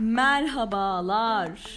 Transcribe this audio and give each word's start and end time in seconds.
Merhabalar. 0.00 1.68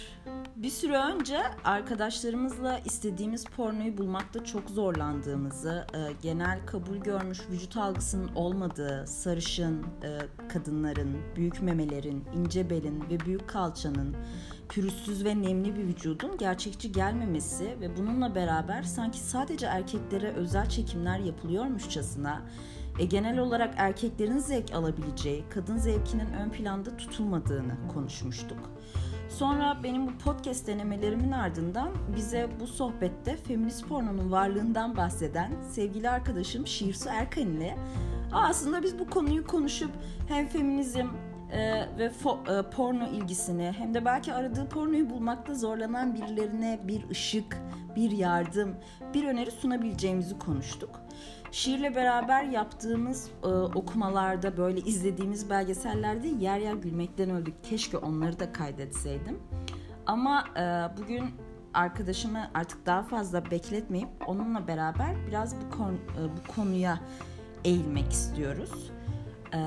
Bir 0.56 0.70
süre 0.70 0.96
önce 0.96 1.40
arkadaşlarımızla 1.64 2.78
istediğimiz 2.78 3.44
pornoyu 3.44 3.98
bulmakta 3.98 4.44
çok 4.44 4.70
zorlandığımızı, 4.70 5.86
e, 5.94 5.98
genel 6.22 6.66
kabul 6.66 6.96
görmüş 6.96 7.40
vücut 7.50 7.76
algısının 7.76 8.30
olmadığı 8.34 9.06
sarışın 9.06 9.82
e, 10.02 10.18
kadınların, 10.48 11.16
büyük 11.36 11.62
memelerin, 11.62 12.24
ince 12.34 12.70
belin 12.70 13.04
ve 13.10 13.20
büyük 13.20 13.48
kalçanın, 13.48 14.16
pürüzsüz 14.68 15.24
ve 15.24 15.42
nemli 15.42 15.76
bir 15.76 15.84
vücudun 15.84 16.36
gerçekçi 16.38 16.92
gelmemesi 16.92 17.76
ve 17.80 17.96
bununla 17.96 18.34
beraber 18.34 18.82
sanki 18.82 19.18
sadece 19.18 19.66
erkeklere 19.66 20.32
özel 20.32 20.68
çekimler 20.68 21.18
yapılıyormuşçasına 21.18 22.42
e, 22.98 23.04
genel 23.04 23.38
olarak 23.38 23.74
erkeklerin 23.76 24.38
zevk 24.38 24.74
alabileceği, 24.74 25.44
kadın 25.50 25.76
zevkinin 25.76 26.32
ön 26.32 26.50
planda 26.50 26.96
tutulmadığını 26.96 27.74
konuşmuştuk. 27.94 28.58
Sonra 29.28 29.78
benim 29.82 30.06
bu 30.06 30.18
podcast 30.18 30.66
denemelerimin 30.66 31.32
ardından 31.32 31.90
bize 32.16 32.48
bu 32.60 32.66
sohbette 32.66 33.36
feminist 33.36 33.88
pornonun 33.88 34.32
varlığından 34.32 34.96
bahseden 34.96 35.52
sevgili 35.70 36.10
arkadaşım 36.10 36.66
Şiirsu 36.66 37.08
Erkan 37.08 37.46
ile 37.46 37.76
aslında 38.32 38.82
biz 38.82 38.98
bu 38.98 39.10
konuyu 39.10 39.46
konuşup 39.46 39.90
hem 40.28 40.46
feminizm 40.46 41.06
e, 41.52 41.86
ve 41.98 42.06
fo- 42.24 42.58
e, 42.58 42.70
porno 42.70 43.06
ilgisini 43.06 43.74
hem 43.78 43.94
de 43.94 44.04
belki 44.04 44.32
aradığı 44.32 44.68
pornoyu 44.68 45.10
bulmakta 45.10 45.54
zorlanan 45.54 46.14
birilerine 46.14 46.80
bir 46.84 47.10
ışık, 47.10 47.58
bir 47.96 48.10
yardım, 48.10 48.76
bir 49.14 49.24
öneri 49.24 49.50
sunabileceğimizi 49.50 50.38
konuştuk. 50.38 51.00
Şiirle 51.56 51.94
beraber 51.94 52.44
yaptığımız 52.44 53.30
e, 53.42 53.46
okumalarda 53.48 54.56
böyle 54.56 54.80
izlediğimiz 54.80 55.50
belgesellerde 55.50 56.28
yer 56.28 56.58
yer 56.58 56.74
gülmekten 56.74 57.30
öldük. 57.30 57.64
Keşke 57.64 57.98
onları 57.98 58.38
da 58.38 58.52
kaydetseydim. 58.52 59.38
Ama 60.06 60.44
e, 60.56 60.62
bugün 60.98 61.24
arkadaşımı 61.74 62.50
artık 62.54 62.86
daha 62.86 63.02
fazla 63.02 63.50
bekletmeyip 63.50 64.08
onunla 64.26 64.68
beraber 64.68 65.26
biraz 65.26 65.56
bu, 65.56 65.76
konu, 65.76 65.94
e, 65.94 66.22
bu 66.36 66.52
konuya 66.52 67.00
eğilmek 67.64 68.12
istiyoruz. 68.12 68.90
E, 69.54 69.58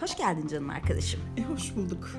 hoş 0.00 0.16
geldin 0.16 0.46
canım 0.46 0.70
arkadaşım. 0.70 1.20
E 1.36 1.42
hoş 1.42 1.76
bulduk. 1.76 2.10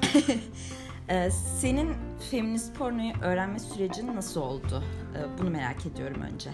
e, 1.09 1.31
senin 1.31 1.95
feminist 2.31 2.75
pornoyu 2.75 3.13
öğrenme 3.21 3.59
sürecin 3.59 4.15
nasıl 4.15 4.41
oldu? 4.41 4.83
E, 5.15 5.39
bunu 5.39 5.49
merak 5.49 5.85
ediyorum 5.85 6.21
önce. 6.21 6.51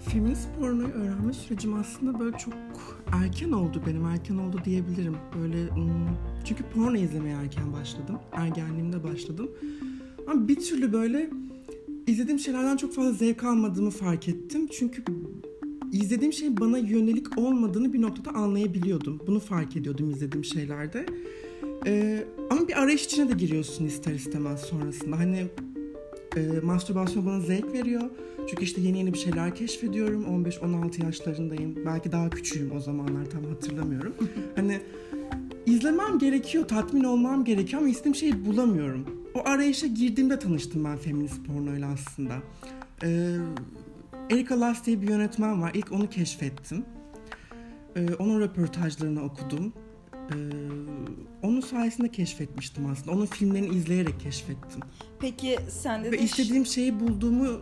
Feminist 0.00 0.48
pornoyu 0.60 0.88
öğrenme 0.88 1.32
sürecim 1.32 1.74
aslında 1.74 2.20
böyle 2.20 2.38
çok 2.38 2.54
erken 3.12 3.52
oldu 3.52 3.82
benim. 3.86 4.04
Erken 4.06 4.38
oldu 4.38 4.60
diyebilirim. 4.64 5.16
Böyle 5.40 5.68
çünkü 6.44 6.64
porno 6.64 6.96
izlemeye 6.96 7.36
erken 7.36 7.72
başladım. 7.72 8.18
Ergenliğimde 8.32 9.04
başladım. 9.04 9.50
Ama 10.28 10.48
bir 10.48 10.56
türlü 10.56 10.92
böyle 10.92 11.30
izlediğim 12.06 12.38
şeylerden 12.38 12.76
çok 12.76 12.94
fazla 12.94 13.12
zevk 13.12 13.44
almadığımı 13.44 13.90
fark 13.90 14.28
ettim. 14.28 14.66
Çünkü 14.66 15.02
izlediğim 15.92 16.32
şey 16.32 16.60
bana 16.60 16.78
yönelik 16.78 17.38
olmadığını 17.38 17.92
bir 17.92 18.02
noktada 18.02 18.30
anlayabiliyordum. 18.30 19.20
Bunu 19.26 19.40
fark 19.40 19.76
ediyordum 19.76 20.10
izlediğim 20.10 20.44
şeylerde. 20.44 21.06
Ee, 21.86 22.24
ama 22.50 22.68
bir 22.68 22.82
arayış 22.82 23.04
içine 23.04 23.28
de 23.28 23.34
giriyorsun 23.34 23.84
ister 23.84 24.14
istemez 24.14 24.60
sonrasında. 24.60 25.18
Hani 25.18 25.46
e, 26.36 26.60
mastürbasyon 26.62 27.26
bana 27.26 27.40
zevk 27.40 27.72
veriyor. 27.72 28.02
Çünkü 28.48 28.64
işte 28.64 28.80
yeni 28.80 28.98
yeni 28.98 29.12
bir 29.12 29.18
şeyler 29.18 29.54
keşfediyorum. 29.54 30.44
15-16 30.44 31.04
yaşlarındayım. 31.04 31.76
Belki 31.86 32.12
daha 32.12 32.30
küçüğüm 32.30 32.76
o 32.76 32.80
zamanlar 32.80 33.24
tam 33.30 33.44
hatırlamıyorum. 33.44 34.14
hani 34.56 34.80
izlemem 35.66 36.18
gerekiyor, 36.18 36.68
tatmin 36.68 37.04
olmam 37.04 37.44
gerekiyor 37.44 37.82
ama 37.82 37.90
istediğim 37.90 38.14
şeyi 38.14 38.46
bulamıyorum. 38.46 39.06
O 39.34 39.48
arayışa 39.48 39.86
girdiğimde 39.86 40.38
tanıştım 40.38 40.84
ben 40.84 40.96
feminist 40.96 41.46
pornoyla 41.46 41.88
aslında. 41.88 42.34
Ee, 43.02 43.36
Erika 44.30 44.60
Last 44.60 44.86
diye 44.86 45.02
bir 45.02 45.08
yönetmen 45.08 45.62
var. 45.62 45.70
İlk 45.74 45.92
onu 45.92 46.10
keşfettim. 46.10 46.84
Ee, 47.96 48.14
onun 48.18 48.40
röportajlarını 48.40 49.22
okudum. 49.24 49.72
Ee, 50.30 50.34
onun 51.42 51.60
sayesinde 51.60 52.08
keşfetmiştim 52.08 52.86
aslında. 52.86 53.12
Onun 53.12 53.26
filmlerini 53.26 53.76
izleyerek 53.76 54.20
keşfettim. 54.20 54.80
Peki 55.20 55.58
sende 55.68 56.12
Ve 56.12 56.18
de 56.18 56.22
istediğim 56.22 56.66
şeyi 56.66 57.00
bulduğumu 57.00 57.60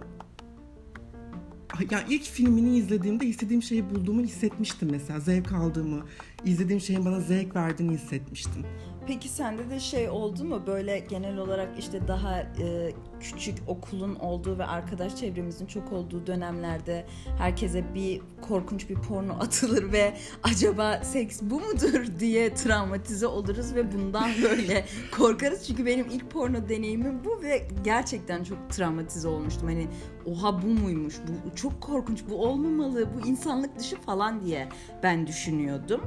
yani 1.91 2.04
ilk 2.09 2.22
filmini 2.22 2.78
izlediğimde 2.78 3.27
istediğim 3.27 3.62
şeyi 3.62 3.91
bulduğumu 3.91 4.22
hissetmiştim 4.22 4.88
mesela. 4.91 5.21
Zevk 5.21 5.53
aldığımı, 5.53 6.04
izlediğim 6.44 6.81
şeyin 6.81 7.04
bana 7.04 7.21
zevk 7.21 7.56
verdiğini 7.56 7.94
hissetmiştim. 7.94 8.66
Peki 9.06 9.28
sende 9.28 9.71
de 9.71 9.81
şey 9.81 10.09
oldu 10.09 10.44
mu 10.44 10.62
böyle 10.67 10.99
genel 10.99 11.39
olarak 11.39 11.78
işte 11.78 12.09
daha 12.09 12.41
e, 12.41 12.93
küçük 13.21 13.59
okulun 13.67 14.15
olduğu 14.15 14.59
ve 14.59 14.65
arkadaş 14.65 15.17
çevremizin 15.17 15.67
çok 15.67 15.93
olduğu 15.93 16.27
dönemlerde 16.27 17.06
herkese 17.39 17.95
bir 17.95 18.21
korkunç 18.49 18.91
bir 18.91 18.95
porno 18.95 19.33
atılır 19.41 19.93
ve 19.93 20.16
acaba 20.43 21.00
seks 21.03 21.43
bu 21.43 21.61
mudur 21.61 22.06
diye 22.21 22.55
travmatize 22.55 23.27
oluruz 23.27 23.75
ve 23.75 23.93
bundan 23.93 24.31
böyle 24.43 24.84
korkarız. 25.19 25.66
Çünkü 25.66 25.87
benim 25.87 26.06
ilk 26.11 26.31
porno 26.31 26.69
deneyimim 26.69 27.25
bu 27.25 27.43
ve 27.43 27.69
gerçekten 27.84 28.45
çok 28.45 28.71
travmatize 28.71 29.28
olmuştum. 29.28 29.69
Hani 29.69 29.87
oha 30.27 30.62
bu 30.62 30.66
muymuş, 30.66 31.15
bu 31.28 31.56
çok 31.56 31.81
korkunç, 31.81 32.25
bu 32.31 32.45
olmamalı, 32.45 33.09
bu 33.15 33.28
insanlık 33.28 33.78
dışı 33.78 33.97
falan 33.97 34.45
diye 34.45 34.69
ben 35.03 35.27
düşünüyordum. 35.27 36.00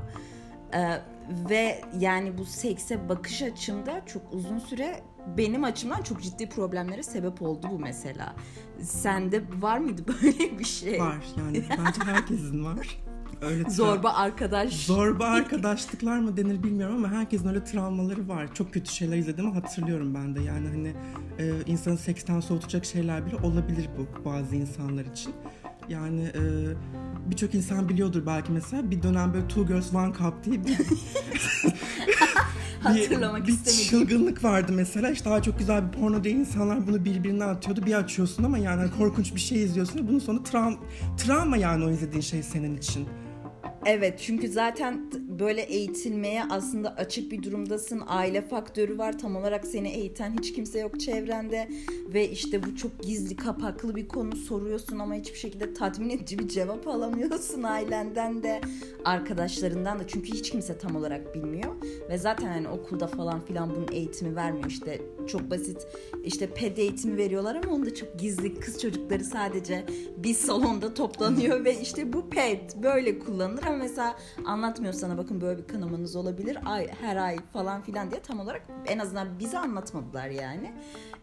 Ee, 0.73 0.99
ve 1.49 1.81
yani 1.99 2.37
bu 2.37 2.45
sekse 2.45 3.09
bakış 3.09 3.41
açımda 3.41 4.01
çok 4.05 4.33
uzun 4.33 4.59
süre 4.59 5.03
benim 5.37 5.63
açımdan 5.63 6.01
çok 6.01 6.21
ciddi 6.21 6.49
problemlere 6.49 7.03
sebep 7.03 7.41
oldu 7.41 7.67
bu 7.71 7.79
mesela. 7.79 8.35
Sende 8.81 9.43
var 9.61 9.77
mıydı 9.77 10.01
böyle 10.23 10.59
bir 10.59 10.65
şey? 10.65 10.99
Var 10.99 11.25
yani 11.37 11.63
bence 11.69 12.01
herkesin 12.05 12.65
var. 12.65 12.99
Öyle 13.41 13.69
Zorba 13.69 14.09
arkadaş. 14.09 14.85
Zorba 14.85 15.25
arkadaşlıklar 15.25 16.19
mı 16.19 16.37
denir 16.37 16.63
bilmiyorum 16.63 16.95
ama 16.95 17.11
herkesin 17.11 17.47
öyle 17.47 17.63
travmaları 17.63 18.27
var. 18.27 18.53
Çok 18.53 18.73
kötü 18.73 18.93
şeyler 18.93 19.17
izlediğimi 19.17 19.53
hatırlıyorum 19.53 20.13
ben 20.13 20.35
de. 20.35 20.41
Yani 20.41 20.67
hani 20.67 20.93
e, 21.39 21.51
insanı 21.65 21.97
seksten 21.97 22.39
soğutacak 22.39 22.85
şeyler 22.85 23.25
bile 23.25 23.35
olabilir 23.35 23.89
bu 23.97 24.25
bazı 24.25 24.55
insanlar 24.55 25.05
için. 25.05 25.33
Yani 25.89 26.21
e, 26.21 26.41
birçok 27.31 27.55
insan 27.55 27.89
biliyordur 27.89 28.25
belki 28.25 28.51
mesela 28.51 28.91
bir 28.91 29.03
dönem 29.03 29.33
böyle 29.33 29.47
Two 29.47 29.67
Girls 29.67 29.93
One 29.95 30.13
Cup 30.13 30.43
diye 30.45 30.65
bir 30.65 30.77
Hatırlamak 32.79 33.47
bir, 33.47 33.51
istemedim. 33.51 33.79
Bir 33.79 33.89
çılgınlık 33.89 34.43
vardı 34.43 34.71
mesela. 34.75 35.09
İşte 35.09 35.29
daha 35.29 35.41
çok 35.41 35.59
güzel 35.59 35.87
bir 35.87 35.91
porno 35.99 36.23
diye 36.23 36.33
insanlar 36.33 36.87
bunu 36.87 37.05
birbirine 37.05 37.43
atıyordu. 37.43 37.85
Bir 37.85 37.93
açıyorsun 37.93 38.43
ama 38.43 38.57
yani 38.57 38.81
hani 38.81 38.91
korkunç 38.97 39.35
bir 39.35 39.39
şey 39.39 39.63
izliyorsun 39.63 40.07
bunun 40.07 40.19
sonu 40.19 40.43
travma, 40.43 40.77
travma 41.17 41.57
yani 41.57 41.85
o 41.85 41.89
izlediğin 41.89 42.21
şey 42.21 42.43
senin 42.43 42.77
için. 42.77 43.07
Evet 43.85 44.19
çünkü 44.19 44.47
zaten 44.47 45.11
böyle 45.39 45.61
eğitilmeye 45.61 46.43
aslında 46.49 46.95
açık 46.95 47.31
bir 47.31 47.43
durumdasın. 47.43 48.01
Aile 48.07 48.41
faktörü 48.41 48.97
var. 48.97 49.19
Tam 49.19 49.35
olarak 49.35 49.67
seni 49.67 49.89
eğiten 49.89 50.37
hiç 50.39 50.53
kimse 50.53 50.79
yok 50.79 50.99
çevrende. 50.99 51.69
Ve 52.13 52.29
işte 52.29 52.63
bu 52.63 52.75
çok 52.75 53.03
gizli 53.03 53.35
kapaklı 53.35 53.95
bir 53.95 54.07
konu 54.07 54.35
soruyorsun 54.35 54.99
ama 54.99 55.13
hiçbir 55.13 55.37
şekilde 55.37 55.73
tatmin 55.73 56.09
edici 56.09 56.39
bir 56.39 56.47
cevap 56.47 56.87
alamıyorsun 56.87 57.63
ailenden 57.63 58.43
de 58.43 58.61
arkadaşlarından 59.05 59.99
da. 59.99 60.07
Çünkü 60.07 60.33
hiç 60.33 60.51
kimse 60.51 60.77
tam 60.77 60.95
olarak 60.95 61.35
bilmiyor. 61.35 61.75
Ve 62.09 62.17
zaten 62.17 62.47
hani 62.47 62.67
okulda 62.67 63.07
falan 63.07 63.45
filan 63.45 63.75
bunun 63.75 63.87
eğitimi 63.91 64.35
vermiyor. 64.35 64.69
İşte 64.69 65.01
çok 65.27 65.51
basit 65.51 65.87
işte 66.23 66.47
ped 66.47 66.77
eğitimi 66.77 67.17
veriyorlar 67.17 67.55
ama 67.55 67.73
onu 67.73 67.85
da 67.85 67.95
çok 67.95 68.19
gizli. 68.19 68.59
Kız 68.59 68.81
çocukları 68.81 69.23
sadece 69.23 69.85
bir 70.17 70.33
salonda 70.33 70.93
toplanıyor 70.93 71.65
ve 71.65 71.79
işte 71.81 72.13
bu 72.13 72.29
ped 72.29 72.61
böyle 72.83 73.19
kullanılır 73.19 73.63
ama 73.63 73.77
mesela 73.77 74.15
anlatmıyor 74.45 74.93
sana 74.93 75.17
bakın 75.29 75.41
böyle 75.41 75.57
bir 75.61 75.67
kanamanız 75.67 76.15
olabilir 76.15 76.57
ay, 76.65 76.87
her 77.01 77.15
ay 77.15 77.37
falan 77.53 77.81
filan 77.81 78.11
diye 78.11 78.21
tam 78.21 78.39
olarak 78.39 78.61
en 78.85 78.99
azından 78.99 79.39
bize 79.39 79.57
anlatmadılar 79.59 80.27
yani. 80.29 80.71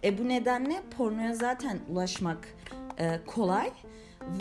E 0.04 0.18
bu 0.18 0.28
nedenle 0.28 0.82
pornoya 0.96 1.34
zaten 1.34 1.78
ulaşmak 1.88 2.48
e, 2.98 3.20
kolay 3.26 3.70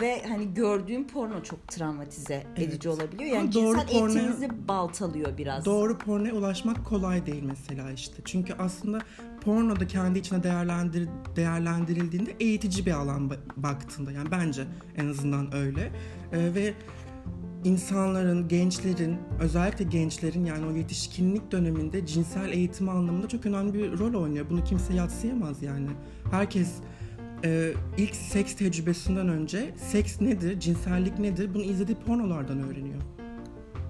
ve 0.00 0.22
hani 0.28 0.54
gördüğüm 0.54 1.06
porno 1.08 1.42
çok 1.42 1.68
travmatize 1.68 2.46
edici 2.56 2.88
Evet. 2.88 3.00
olabiliyor. 3.00 3.30
Yani 3.30 3.38
Ama 3.42 3.52
doğru 3.52 3.78
cinsel 3.80 3.94
pornoya- 3.98 4.08
eğitimimizi 4.18 4.68
baltalıyor 4.68 5.38
biraz. 5.38 5.64
Doğru 5.64 5.98
pornoya 5.98 6.34
ulaşmak 6.34 6.84
kolay 6.86 7.26
değil 7.26 7.42
mesela 7.42 7.90
işte. 7.90 8.22
Çünkü 8.24 8.54
aslında 8.58 8.98
porno 9.44 9.80
da 9.80 9.86
kendi 9.86 10.18
içine 10.18 10.42
değerlendir, 10.42 11.08
değerlendirildiğinde 11.36 12.30
eğitici 12.40 12.86
bir 12.86 12.92
alan 12.92 13.28
ba- 13.30 13.38
baktığında. 13.56 14.12
Yani 14.12 14.30
bence 14.30 14.64
en 14.96 15.06
azından 15.08 15.54
öyle. 15.54 15.92
Ee, 16.32 16.54
ve 16.54 16.74
insanların, 17.64 18.48
gençlerin, 18.48 19.16
özellikle 19.40 19.84
gençlerin 19.84 20.44
yani 20.44 20.66
o 20.66 20.72
yetişkinlik 20.72 21.52
döneminde 21.52 22.06
cinsel 22.06 22.52
eğitimi 22.52 22.90
anlamında 22.90 23.28
çok 23.28 23.46
önemli 23.46 23.74
bir 23.74 23.98
rol 23.98 24.22
oynuyor. 24.22 24.46
Bunu 24.50 24.64
kimse 24.64 24.94
yatsıyamaz 24.94 25.62
yani. 25.62 25.88
Herkes 26.30 26.74
e, 27.44 27.72
ilk 27.98 28.16
seks 28.16 28.54
tecrübesinden 28.56 29.28
önce 29.28 29.74
seks 29.76 30.20
nedir, 30.20 30.60
cinsellik 30.60 31.18
nedir 31.18 31.54
bunu 31.54 31.62
izlediği 31.62 31.96
pornolardan 31.96 32.60
öğreniyor. 32.62 33.15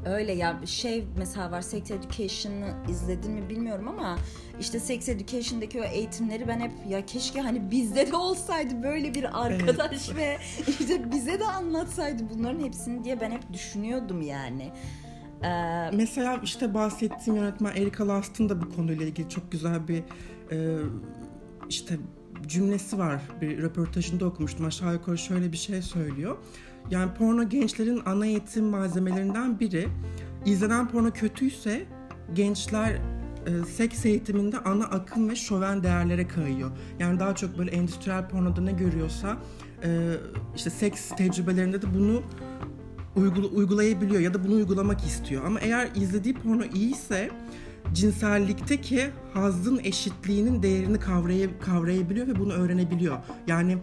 Öyle 0.06 0.32
ya 0.32 0.61
şey 0.67 1.05
mesela 1.19 1.50
var 1.50 1.61
Sex 1.61 1.91
Education'ı 1.91 2.75
izledin 2.91 3.32
mi 3.32 3.49
bilmiyorum 3.49 3.88
ama 3.88 4.19
işte 4.61 4.81
Sex 4.81 5.08
Education'daki 5.08 5.81
o 5.81 5.85
eğitimleri 5.85 6.49
ben 6.49 6.61
hep 6.61 6.73
ya 6.88 7.06
keşke 7.06 7.41
hani 7.41 7.70
bizde 7.70 8.12
de 8.12 8.17
olsaydı 8.17 8.82
böyle 8.82 9.14
bir 9.14 9.44
arkadaş 9.44 10.08
evet. 10.08 10.17
ve 10.17 10.38
işte 10.81 11.12
bize 11.12 11.41
de 11.41 11.44
anlatsaydı 11.44 12.23
bunların 12.35 12.61
hepsini 12.61 13.05
diye 13.05 13.20
ben 13.20 13.31
hep 13.31 13.53
düşünüyordum 13.53 14.23
yani. 14.23 14.73
Ee, 15.43 15.91
Mesela 15.93 16.41
işte 16.43 16.75
bahsettiğim 16.75 17.41
yönetmen 17.41 17.76
Erika 17.76 18.09
Last'ın 18.09 18.49
da 18.49 18.61
bu 18.62 18.75
konuyla 18.76 19.06
ilgili 19.06 19.29
çok 19.29 19.52
güzel 19.52 19.88
bir 19.88 20.02
e, 20.52 20.79
işte 21.69 21.97
cümlesi 22.47 22.99
var. 22.99 23.20
Bir 23.41 23.62
röportajında 23.62 24.26
okumuştum. 24.26 24.67
Aşağı 24.67 24.93
yukarı 24.93 25.19
şöyle 25.19 25.52
bir 25.52 25.56
şey 25.56 25.82
söylüyor. 25.82 26.37
Yani 26.91 27.15
porno 27.15 27.49
gençlerin 27.49 28.03
ana 28.06 28.27
eğitim 28.27 28.65
malzemelerinden 28.65 29.61
biri. 29.61 29.88
İzlenen 30.44 30.88
porno 30.88 31.11
kötüyse 31.11 31.87
gençler 32.35 32.99
e, 33.47 33.65
seks 33.65 34.06
eğitiminde 34.06 34.59
ana 34.59 34.85
akım 34.85 35.29
ve 35.29 35.37
şoven 35.37 35.83
değerlere 35.83 36.29
kayıyor. 36.29 36.71
Yani 36.99 37.21
daha 37.21 37.35
çok 37.35 37.59
böyle 37.59 37.71
endüstriyel 37.71 38.29
pornoda 38.29 38.61
ne 38.61 38.73
görüyorsa 38.73 39.37
e, 39.85 40.12
işte 40.56 40.71
seks 40.71 41.09
tecrübelerinde 41.09 41.83
de 41.83 41.94
bunu 41.94 42.23
uygula, 43.17 43.47
uygulayabiliyor 43.47 44.21
ya 44.21 44.35
da 44.35 44.44
bunu 44.44 44.55
uygulamak 44.55 45.05
istiyor. 45.05 45.44
Ama 45.44 45.61
eğer 45.61 45.88
izlediği 45.94 46.35
porno 46.35 46.65
iyiyse 46.75 47.31
cinsellikteki 47.93 49.11
hazın 49.35 49.81
eşitliğinin 49.85 50.62
değerini 50.62 50.99
kavrayabiliyor 51.61 52.27
ve 52.27 52.38
bunu 52.38 52.53
öğrenebiliyor. 52.53 53.17
Yani 53.47 53.79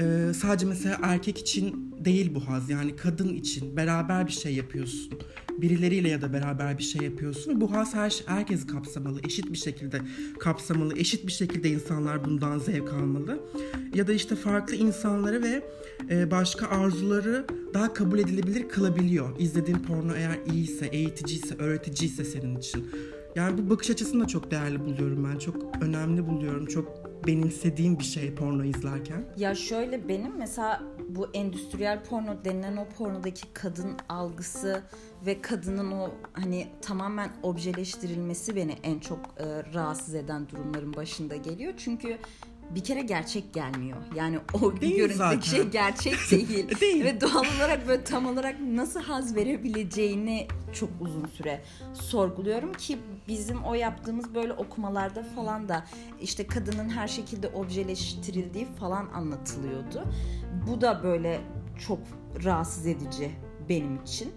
e, 0.00 0.34
sadece 0.34 0.66
mesela 0.66 0.98
erkek 1.02 1.38
için 1.38 1.94
değil 2.04 2.34
bu 2.34 2.40
haz 2.40 2.70
yani 2.70 2.96
kadın 2.96 3.28
için 3.28 3.76
beraber 3.76 4.26
bir 4.26 4.32
şey 4.32 4.54
yapıyorsun. 4.54 5.12
Birileriyle 5.58 6.08
ya 6.08 6.22
da 6.22 6.32
beraber 6.32 6.78
bir 6.78 6.82
şey 6.82 7.02
yapıyorsun. 7.02 7.60
Bu 7.60 7.72
haz 7.72 7.94
her 7.94 8.22
herkesi 8.26 8.66
kapsamalı, 8.66 9.20
eşit 9.24 9.52
bir 9.52 9.58
şekilde 9.58 10.00
kapsamalı, 10.38 10.98
eşit 10.98 11.26
bir 11.26 11.32
şekilde 11.32 11.70
insanlar 11.70 12.24
bundan 12.24 12.58
zevk 12.58 12.92
almalı. 12.92 13.40
Ya 13.94 14.06
da 14.06 14.12
işte 14.12 14.36
farklı 14.36 14.76
insanları 14.76 15.42
ve 15.42 15.62
e, 16.10 16.30
başka 16.30 16.66
arzuları 16.66 17.46
daha 17.74 17.94
kabul 17.94 18.18
edilebilir 18.18 18.68
kılabiliyor. 18.68 19.38
İzlediğin 19.38 19.78
porno 19.78 20.14
eğer 20.14 20.38
iyiyse, 20.52 20.86
eğiticiyse, 20.86 21.54
öğreticiyse 21.54 22.24
senin 22.24 22.58
için. 22.58 22.86
Yani 23.34 23.58
bu 23.58 23.70
bakış 23.70 23.90
açısını 23.90 24.24
da 24.24 24.26
çok 24.26 24.50
değerli 24.50 24.80
buluyorum 24.80 25.28
ben. 25.32 25.38
Çok 25.38 25.56
önemli 25.82 26.26
buluyorum. 26.26 26.66
Çok 26.66 26.99
benimsediğim 27.26 27.98
bir 27.98 28.04
şey 28.04 28.34
porno 28.34 28.64
izlerken. 28.64 29.24
Ya 29.36 29.54
şöyle 29.54 30.08
benim 30.08 30.36
mesela 30.38 30.82
bu 31.08 31.28
endüstriyel 31.34 32.04
porno 32.04 32.44
denilen 32.44 32.76
o 32.76 32.88
pornodaki 32.98 33.52
kadın 33.54 33.92
algısı 34.08 34.82
ve 35.26 35.42
kadının 35.42 35.92
o 35.92 36.10
hani 36.32 36.66
tamamen 36.82 37.30
objeleştirilmesi 37.42 38.56
beni 38.56 38.76
en 38.82 38.98
çok 38.98 39.18
e, 39.18 39.74
rahatsız 39.74 40.14
eden 40.14 40.48
durumların 40.48 40.96
başında 40.96 41.36
geliyor. 41.36 41.72
Çünkü 41.76 42.18
bir 42.74 42.84
kere 42.84 43.00
gerçek 43.02 43.54
gelmiyor. 43.54 43.96
Yani 44.16 44.38
o 44.62 44.80
değil 44.80 44.96
görüntüdeki 44.96 45.48
şey 45.48 45.68
gerçek 45.68 46.14
değil. 46.30 46.80
değil. 46.80 47.04
Ve 47.04 47.20
doğal 47.20 47.44
olarak 47.56 47.88
böyle 47.88 48.04
tam 48.04 48.26
olarak 48.26 48.60
nasıl 48.60 49.00
haz 49.00 49.36
verebileceğini 49.36 50.46
çok 50.72 50.90
uzun 51.00 51.26
süre 51.26 51.62
sorguluyorum 51.94 52.72
ki 52.72 52.98
bizim 53.28 53.64
o 53.64 53.74
yaptığımız 53.74 54.34
böyle 54.34 54.52
okumalarda 54.52 55.22
falan 55.22 55.68
da 55.68 55.84
işte 56.20 56.46
kadının 56.46 56.88
her 56.88 57.08
şekilde 57.08 57.48
objeleştirildiği 57.48 58.66
falan 58.80 59.08
anlatılıyordu. 59.14 60.04
Bu 60.68 60.80
da 60.80 61.02
böyle 61.02 61.40
çok 61.86 61.98
rahatsız 62.44 62.86
edici 62.86 63.30
benim 63.68 64.02
için. 64.02 64.32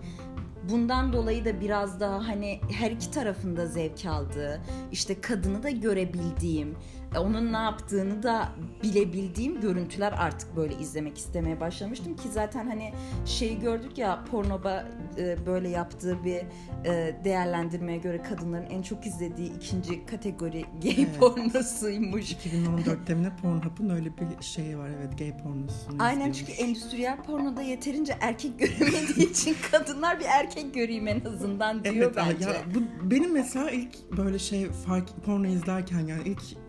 Bundan 0.70 1.14
dolayı 1.14 1.46
da 1.46 1.62
biraz 1.62 2.00
daha 2.00 2.28
hani 2.28 2.60
her 2.72 2.92
iki 2.92 3.12
tarafında 3.12 3.68
zevk 3.68 4.06
aldığı, 4.06 4.62
işte 4.92 5.22
kadını 5.22 5.64
da 5.64 5.70
görebildiğim, 5.70 6.76
onun 7.20 7.54
ne 7.54 7.58
yaptığını 7.58 8.24
da 8.24 8.50
bilebildiğim 8.84 9.62
görüntüler 9.62 10.14
artık 10.18 10.56
böyle 10.56 10.76
izlemek 10.76 11.18
istemeye 11.18 11.60
başlamıştım 11.60 12.16
ki 12.16 12.30
zaten 12.32 12.68
hani 12.68 12.94
şeyi 13.26 13.60
gördük 13.60 13.98
ya 13.98 14.26
pornoba 14.32 14.86
e, 15.18 15.46
böyle 15.46 15.70
yaptığı 15.70 16.24
bir 16.24 16.42
e, 16.86 17.16
değerlendirmeye 17.24 17.98
göre 17.98 18.22
kadınların 18.22 18.66
en 18.70 18.82
çok 18.82 19.06
izlediği 19.06 19.56
ikinci 19.58 20.06
kategori 20.06 20.66
gay 20.84 20.96
evet. 20.98 21.20
pornosuymuş. 21.20 22.32
2014'te 22.32 23.14
mi 23.16 23.32
Pornhub'un 23.42 23.90
öyle 23.90 24.10
bir 24.18 24.44
şeyi 24.44 24.78
var 24.78 24.90
evet 25.00 25.20
gay 25.20 25.38
pornosu. 25.38 25.92
Aynen 26.00 26.32
çünkü 26.32 26.52
endüstriyel 26.52 27.24
pornoda 27.24 27.62
yeterince 27.62 28.18
erkek 28.22 28.60
göremediği 28.60 29.30
için 29.32 29.56
kadınlar 29.72 30.20
bir 30.20 30.26
erkek 30.26 30.74
göreyim 30.74 31.08
en 31.08 31.26
azından 31.26 31.84
diyor 31.84 31.96
evet, 31.96 32.16
bence. 32.16 32.50
Ya, 32.50 32.56
bu, 32.76 33.12
benim 33.12 33.34
mesela 33.34 33.72
ilk 33.72 34.12
böyle 34.18 34.40
şey 34.40 34.72
fark 34.72 35.26
porno 35.26 35.48
izlerken 35.48 36.00
yani 36.00 36.22
ilk 36.26 36.63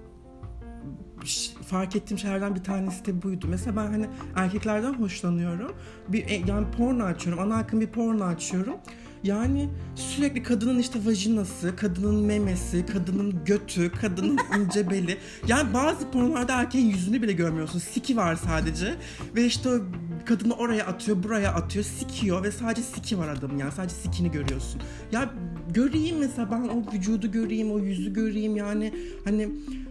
fark 1.67 1.97
ettiğim 1.97 2.19
şeylerden 2.19 2.55
bir 2.55 2.65
tanesi 2.65 3.07
de 3.07 3.23
buydu. 3.23 3.47
Mesela 3.49 3.77
ben 3.77 3.87
hani 3.87 4.07
erkeklerden 4.37 4.95
hoşlanıyorum. 4.95 5.73
Bir 6.09 6.29
e, 6.29 6.35
yani 6.47 6.67
porno 6.71 7.05
açıyorum. 7.05 7.43
Ana 7.43 7.57
akım 7.57 7.81
bir 7.81 7.87
porno 7.87 8.25
açıyorum. 8.25 8.77
Yani 9.25 9.69
sürekli 9.95 10.43
kadının 10.43 10.79
işte 10.79 10.99
vajinası, 11.07 11.77
kadının 11.77 12.25
memesi, 12.25 12.87
kadının 12.87 13.45
götü, 13.45 13.93
kadının 13.93 14.39
ince 14.61 14.91
beli. 14.91 15.19
Yani 15.49 15.75
bazı 15.75 16.11
pornolarda 16.11 16.61
erkeğin 16.61 16.87
yüzünü 16.91 17.23
bile 17.23 17.33
görmüyorsun. 17.33 17.79
Siki 17.79 18.17
var 18.17 18.37
sadece. 18.37 18.95
Ve 19.37 19.45
işte 19.45 19.69
o 19.69 19.79
kadını 20.25 20.55
oraya 20.55 20.87
atıyor, 20.87 21.23
buraya 21.23 21.53
atıyor, 21.53 21.85
sikiyor 21.85 22.43
ve 22.43 22.51
sadece 22.51 22.83
siki 22.83 23.19
var 23.19 23.29
adamın 23.29 23.59
yani 23.59 23.73
sadece 23.73 23.95
sikini 23.95 24.31
görüyorsun. 24.31 24.81
Ya 25.13 25.35
göreyim 25.71 26.19
mesela 26.19 26.51
ben 26.51 26.63
o 26.69 26.93
vücudu 26.93 27.33
göreyim, 27.33 27.73
o 27.73 27.79
yüzü 27.79 28.13
göreyim 28.13 28.57
yani 28.57 28.93
hani 29.25 29.49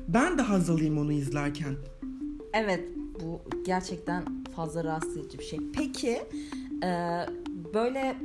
ben 0.08 0.38
de 0.38 0.42
haz 0.42 0.70
alayım 0.70 0.98
onu 0.98 1.12
izlerken. 1.12 1.76
Evet 2.54 2.84
bu 3.22 3.42
gerçekten 3.66 4.24
fazla 4.56 4.84
rahatsız 4.84 5.18
edici 5.18 5.40
bir 5.40 5.44
şey. 5.44 5.60
Peki 5.74 6.22
e, 6.84 7.20
böyle 7.74 8.16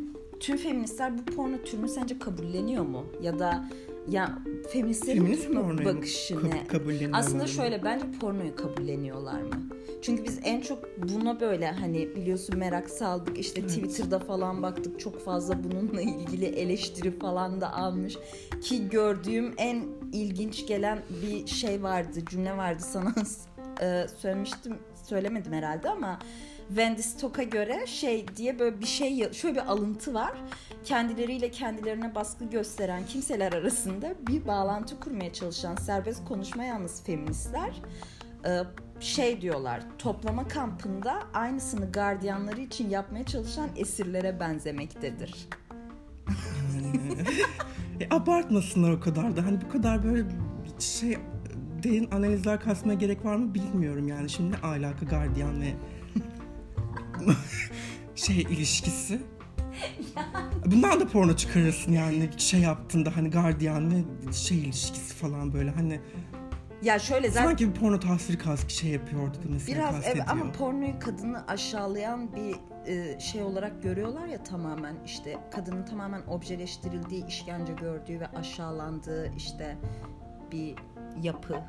tüm 0.40 0.56
feministler 0.56 1.18
bu 1.18 1.24
porno 1.24 1.62
türünü 1.64 1.88
sence 1.88 2.18
kabulleniyor 2.18 2.84
mu? 2.84 3.06
Ya 3.22 3.38
da 3.38 3.68
ya 4.08 4.38
feministlerin 4.70 5.18
Feminist 5.18 5.48
mi 5.48 5.84
bakışı 5.84 6.36
ne? 6.50 7.12
Aslında 7.12 7.46
şöyle 7.46 7.84
bence 7.84 8.06
pornoyu 8.20 8.56
kabulleniyorlar 8.56 9.42
mı? 9.42 9.68
Çünkü 10.02 10.24
biz 10.24 10.40
en 10.44 10.60
çok 10.60 10.84
buna 10.98 11.40
böyle 11.40 11.70
hani 11.70 12.16
biliyorsun 12.16 12.58
merak 12.58 12.90
saldık 12.90 13.38
işte 13.38 13.60
evet. 13.60 13.70
Twitter'da 13.70 14.18
falan 14.18 14.62
baktık 14.62 15.00
çok 15.00 15.24
fazla 15.24 15.64
bununla 15.64 16.00
ilgili 16.00 16.44
eleştiri 16.44 17.18
falan 17.18 17.60
da 17.60 17.72
almış 17.72 18.18
ki 18.62 18.88
gördüğüm 18.88 19.54
en 19.56 19.84
ilginç 20.12 20.66
gelen 20.66 21.02
bir 21.22 21.46
şey 21.46 21.82
vardı 21.82 22.20
cümle 22.30 22.56
vardı 22.56 22.82
sana 22.82 23.14
e, 23.82 24.06
söylemiştim 24.18 24.78
söylemedim 25.04 25.52
herhalde 25.52 25.90
ama 25.90 26.18
Wendy 26.68 27.02
Stock'a 27.02 27.42
göre 27.42 27.86
şey 27.86 28.26
diye 28.36 28.58
böyle 28.58 28.80
bir 28.80 28.86
şey 28.86 29.32
şöyle 29.32 29.54
bir 29.54 29.66
alıntı 29.66 30.14
var. 30.14 30.32
Kendileriyle 30.84 31.50
kendilerine 31.50 32.14
baskı 32.14 32.44
gösteren 32.44 33.06
kimseler 33.06 33.52
arasında 33.52 34.14
bir 34.28 34.46
bağlantı 34.46 35.00
kurmaya 35.00 35.32
çalışan 35.32 35.76
serbest 35.76 36.24
konuşma 36.24 36.64
yalnız 36.64 37.02
feministler 37.02 37.82
e, 38.44 38.62
şey 39.00 39.40
diyorlar 39.40 39.82
toplama 39.98 40.48
kampında 40.48 41.22
aynısını 41.34 41.92
gardiyanları 41.92 42.60
için 42.60 42.90
yapmaya 42.90 43.24
çalışan 43.24 43.68
esirlere 43.76 44.40
benzemektedir. 44.40 45.34
e, 48.00 48.14
abartmasınlar 48.14 48.90
o 48.90 49.00
kadar 49.00 49.36
da 49.36 49.46
hani 49.46 49.60
bu 49.60 49.68
kadar 49.68 50.04
böyle 50.04 50.24
şey 50.78 51.18
derin 51.82 52.10
analizler 52.10 52.60
kasmaya 52.60 52.94
gerek 52.94 53.24
var 53.24 53.36
mı 53.36 53.54
bilmiyorum 53.54 54.08
yani 54.08 54.30
şimdi 54.30 54.56
alaka 54.56 55.04
gardiyan 55.06 55.60
ve 55.60 55.74
şey 58.14 58.40
ilişkisi. 58.40 59.20
Bundan 60.66 61.00
da 61.00 61.06
porno 61.08 61.36
çıkarırsın 61.36 61.92
yani 61.92 62.30
şey 62.36 62.60
yaptığında 62.60 63.16
hani 63.16 63.30
gardiyan 63.30 63.90
ve 63.90 64.02
şey 64.32 64.58
ilişkisi 64.58 65.14
falan 65.14 65.52
böyle 65.52 65.70
hani. 65.70 66.00
Ya 66.82 66.98
şöyle 66.98 67.30
zaten... 67.30 67.46
Sanki 67.46 67.68
bir 67.68 67.80
porno 67.80 68.00
tasviri 68.00 68.38
kask 68.38 68.70
şey 68.70 68.90
yapıyordu 68.90 69.36
mesela 69.48 69.78
Biraz 69.78 70.04
evet 70.06 70.22
ama 70.28 70.52
pornoyu 70.52 70.98
kadını 70.98 71.46
aşağılayan 71.46 72.36
bir 72.36 72.56
e, 72.86 73.20
şey 73.20 73.42
olarak 73.42 73.82
görüyorlar 73.82 74.26
ya 74.26 74.44
tamamen 74.44 74.96
işte 75.06 75.38
kadının 75.50 75.84
tamamen 75.84 76.22
objeleştirildiği, 76.26 77.26
işkence 77.26 77.72
gördüğü 77.72 78.20
ve 78.20 78.26
aşağılandığı 78.26 79.32
işte 79.36 79.76
bir 80.52 80.74
yapı 81.22 81.60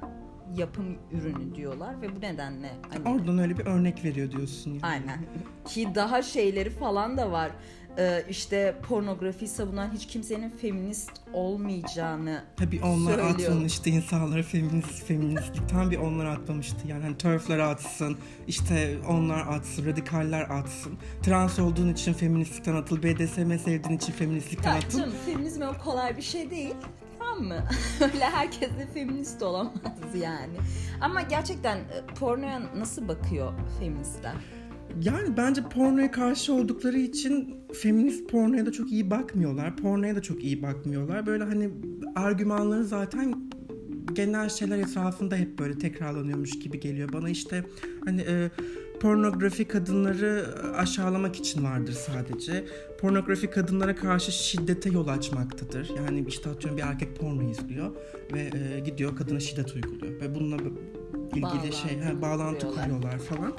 yapım 0.58 0.98
ürünü 1.12 1.56
diyorlar 1.56 2.02
ve 2.02 2.16
bu 2.16 2.22
nedenle 2.22 2.72
hani... 2.90 3.16
oradan 3.16 3.40
öyle 3.40 3.58
bir 3.58 3.66
örnek 3.66 4.06
veriyor 4.06 4.32
diyorsun 4.32 4.72
yani. 4.72 4.82
Aynen. 4.84 5.26
Ki 5.66 5.88
daha 5.96 6.22
şeyleri 6.22 6.70
falan 6.70 7.18
da 7.18 7.32
var. 7.32 7.52
e, 7.98 8.26
işte 8.30 8.76
pornografi 8.88 9.48
savunan 9.48 9.92
hiç 9.94 10.08
kimsenin 10.08 10.50
feminist 10.50 11.12
olmayacağını 11.34 12.44
Tabii 12.58 12.82
onlar 12.84 13.14
söylüyor. 13.16 13.52
atmamıştı 13.52 13.90
insanlara 13.90 14.44
feminist 14.44 15.04
feministlikten 15.06 15.92
bir 15.92 15.98
onlar 15.98 16.26
atmamıştı. 16.26 16.88
Yani 16.88 17.04
hani 17.04 17.18
törfler 17.18 17.60
atsın, 17.60 18.18
işte 18.48 18.98
onlar 19.10 19.48
atsın, 19.48 19.86
radikaller 19.86 20.42
atsın. 20.42 20.94
Trans 21.24 21.60
olduğun 21.60 21.94
için 21.94 22.14
feministlikten 22.14 22.76
atıl, 22.76 23.04
BDSM 23.04 23.58
sevdiğin 23.58 23.98
için 23.98 24.14
feministlikten 24.14 24.76
atıl. 24.76 25.12
feminizm 25.26 25.62
o 25.62 25.84
kolay 25.84 26.18
bir 26.18 26.22
şey 26.22 26.50
değil. 26.50 26.76
Mı? 27.40 27.64
Öyle 28.02 28.26
herkes 28.26 28.70
de 28.70 28.88
feminist 28.94 29.44
olamaz 29.44 30.16
yani. 30.22 30.58
Ama 31.02 31.22
gerçekten 31.22 31.78
e, 31.78 32.06
pornoya 32.20 32.62
nasıl 32.78 33.08
bakıyor 33.08 33.54
feministler? 33.80 34.34
Yani 35.02 35.38
bence 35.38 35.62
pornoya 35.62 36.12
karşı 36.12 36.54
oldukları 36.54 36.98
için 36.98 37.56
feminist 37.82 38.30
pornoya 38.30 38.66
da 38.66 38.72
çok 38.72 38.92
iyi 38.92 39.12
bakmıyorlar. 39.12 39.78
Pornoya 39.78 40.16
da 40.16 40.22
çok 40.22 40.44
iyi 40.44 40.62
bakmıyorlar. 40.62 41.26
Böyle 41.26 41.44
hani 41.44 41.70
argümanları 42.16 42.86
zaten 42.86 43.50
genel 44.14 44.50
şeyler 44.50 44.78
etrafında 44.78 45.36
hep 45.36 45.60
böyle 45.60 45.78
tekrarlanıyormuş 45.78 46.60
gibi 46.60 46.80
geliyor 46.80 47.14
bana. 47.14 47.30
işte 47.30 47.66
hani 48.06 48.22
e, 48.22 48.50
pornografi 49.00 49.66
kadınları 49.66 50.46
aşağılamak 50.76 51.36
için 51.36 51.64
vardır 51.64 51.94
sadece. 51.94 52.66
Pornografi 53.02 53.50
kadınlara 53.50 53.96
karşı 53.96 54.32
şiddete 54.32 54.90
yol 54.90 55.08
açmaktadır. 55.08 55.90
Yani 55.98 56.26
işte 56.28 56.50
atıyorum 56.50 56.78
bir 56.78 56.84
erkek 56.84 57.16
porno 57.16 57.42
izliyor 57.52 57.92
ve 58.34 58.40
e, 58.42 58.80
gidiyor 58.80 59.16
kadına 59.16 59.40
şiddet 59.40 59.76
uyguluyor 59.76 60.22
ve 60.22 60.36
bununla 60.36 60.56
ilgili 60.56 61.42
Bağlantı 61.44 61.72
şey 61.78 62.00
ha, 62.00 62.22
bağlantı 62.22 62.68
kuruyorlar. 62.68 63.20
falan. 63.20 63.58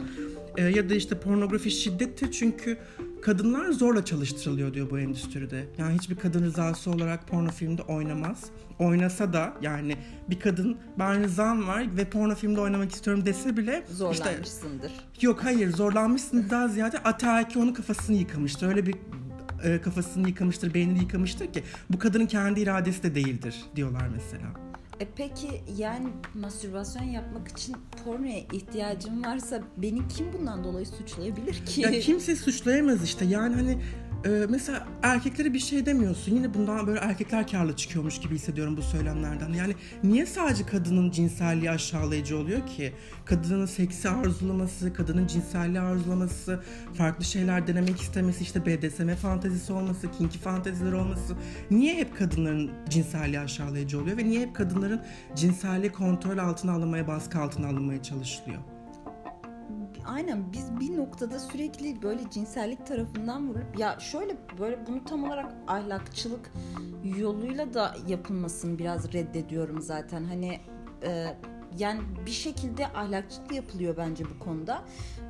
E, 0.56 0.62
ya 0.62 0.90
da 0.90 0.94
işte 0.94 1.20
pornografi 1.20 1.70
şiddettir 1.70 2.32
çünkü 2.32 2.78
kadınlar 3.22 3.72
zorla 3.72 4.04
çalıştırılıyor 4.04 4.74
diyor 4.74 4.90
bu 4.90 4.98
endüstride. 4.98 5.66
Yani 5.78 5.94
hiçbir 5.94 6.16
kadın 6.16 6.42
rızası 6.42 6.90
olarak 6.90 7.28
porno 7.28 7.50
filmde 7.50 7.82
oynamaz. 7.82 8.44
Oynasa 8.78 9.32
da 9.32 9.54
yani 9.62 9.96
bir 10.30 10.40
kadın 10.40 10.76
ben 10.98 11.22
rızam 11.22 11.68
var 11.68 11.86
ve 11.96 12.04
porno 12.04 12.34
filmde 12.34 12.60
oynamak 12.60 12.92
istiyorum 12.92 13.26
dese 13.26 13.56
bile 13.56 13.82
işte 13.82 13.94
Zorlanmışsındır. 13.94 14.92
yok 15.20 15.44
hayır 15.44 15.72
zorlanmışsın 15.72 16.46
daha 16.50 16.68
ziyade 16.68 16.98
ataerki 16.98 17.58
onun 17.58 17.72
kafasını 17.72 18.16
yıkamıştır. 18.16 18.68
Öyle 18.68 18.86
bir 18.86 18.94
e, 19.64 19.80
kafasını 19.80 20.28
yıkamıştır, 20.28 20.74
beynini 20.74 20.98
yıkamıştır 20.98 21.52
ki 21.52 21.62
bu 21.90 21.98
kadının 21.98 22.26
kendi 22.26 22.60
iradesi 22.60 23.02
de 23.02 23.14
değildir 23.14 23.64
diyorlar 23.76 24.08
mesela. 24.08 24.70
E 25.00 25.06
peki 25.16 25.48
yani 25.76 26.08
mastürbasyon 26.34 27.02
yapmak 27.02 27.48
için 27.48 27.76
pornoya 28.04 28.38
ihtiyacım 28.52 29.24
varsa 29.24 29.62
beni 29.76 30.08
kim 30.08 30.32
bundan 30.32 30.64
dolayı 30.64 30.86
suçlayabilir 30.86 31.66
ki? 31.66 31.80
Ya 31.80 31.90
kimse 32.00 32.36
suçlayamaz 32.36 33.04
işte. 33.04 33.24
Yani 33.24 33.54
hani 33.54 33.78
e, 34.24 34.28
mesela 34.48 34.86
erkeklere 35.02 35.54
bir 35.54 35.58
şey 35.58 35.86
demiyorsun. 35.86 36.34
Yine 36.34 36.54
bundan 36.54 36.86
böyle 36.86 37.00
erkekler 37.00 37.48
karlı 37.48 37.76
çıkıyormuş 37.76 38.20
gibi 38.20 38.34
hissediyorum 38.34 38.76
bu 38.76 38.82
söylemlerden. 38.82 39.52
Yani 39.52 39.74
niye 40.04 40.26
sadece 40.26 40.66
kadının 40.66 41.10
cinselliği 41.10 41.70
aşağılayıcı 41.70 42.38
oluyor 42.38 42.66
ki? 42.66 42.92
Kadının 43.24 43.66
seksi 43.66 44.08
arzulaması, 44.08 44.92
kadının 44.92 45.26
cinselliği 45.26 45.80
arzulaması, 45.80 46.62
farklı 46.94 47.24
şeyler 47.24 47.66
denemek 47.66 48.00
istemesi, 48.00 48.42
işte 48.42 48.66
BDSM 48.66 49.08
fantezisi 49.08 49.72
olması, 49.72 50.12
kinky 50.12 50.38
fanteziler 50.38 50.92
olması. 50.92 51.36
Niye 51.70 51.96
hep 51.96 52.18
kadınların 52.18 52.70
cinselliği 52.88 53.40
aşağılayıcı 53.40 54.00
oluyor 54.00 54.16
ve 54.16 54.24
niye 54.24 54.40
hep 54.40 54.56
kadınların 54.56 55.00
cinselliği 55.36 55.92
kontrol 55.92 56.38
altına 56.38 56.72
alınmaya, 56.72 57.08
baskı 57.08 57.38
altına 57.38 57.66
alınmaya 57.66 58.02
çalışılıyor? 58.02 58.79
Aynen 60.06 60.52
biz 60.52 60.80
bir 60.80 60.96
noktada 60.96 61.38
sürekli 61.38 62.02
böyle 62.02 62.30
cinsellik 62.30 62.86
tarafından 62.86 63.48
vurup 63.48 63.78
ya 63.78 64.00
şöyle 64.00 64.36
böyle 64.58 64.86
bunu 64.86 65.04
tam 65.04 65.24
olarak 65.24 65.54
ahlakçılık 65.68 66.52
yoluyla 67.18 67.74
da 67.74 67.96
yapılmasını 68.08 68.78
biraz 68.78 69.12
reddediyorum 69.12 69.82
zaten. 69.82 70.24
Hani 70.24 70.60
e, 71.02 71.26
yani 71.78 72.00
bir 72.26 72.30
şekilde 72.30 72.86
ahlakçılık 72.86 73.52
yapılıyor 73.52 73.96
bence 73.96 74.24
bu 74.24 74.44
konuda 74.44 74.82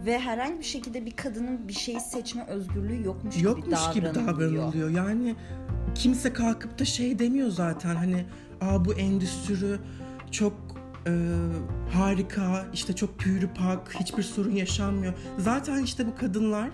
ve 0.07 0.19
herhangi 0.19 0.59
bir 0.59 0.65
şekilde 0.65 1.07
bir 1.07 1.17
kadının 1.17 1.69
bir 1.69 1.73
şeyi 1.73 2.01
seçme 2.01 2.47
özgürlüğü 2.47 3.05
yokmuş, 3.05 3.43
yokmuş 3.43 3.89
gibi 3.95 3.95
gibi 3.95 4.15
davranılıyor. 4.15 4.53
davranılıyor. 4.53 4.91
Yani 4.91 5.37
kimse 5.95 6.33
kalkıp 6.33 6.79
da 6.79 6.85
şey 6.85 7.19
demiyor 7.19 7.49
zaten 7.51 7.97
hani 7.97 8.27
Aa, 8.61 8.85
bu 8.85 8.95
endüstri 8.95 9.79
çok 10.31 10.70
e, 11.07 11.13
harika 11.93 12.67
işte 12.75 12.97
çok 12.97 13.19
pürü 13.19 13.49
pak 13.49 13.95
hiçbir 14.01 14.23
sorun 14.23 14.51
yaşanmıyor. 14.51 15.15
Zaten 15.39 15.85
işte 15.85 16.07
bu 16.07 16.17
kadınlar 16.17 16.71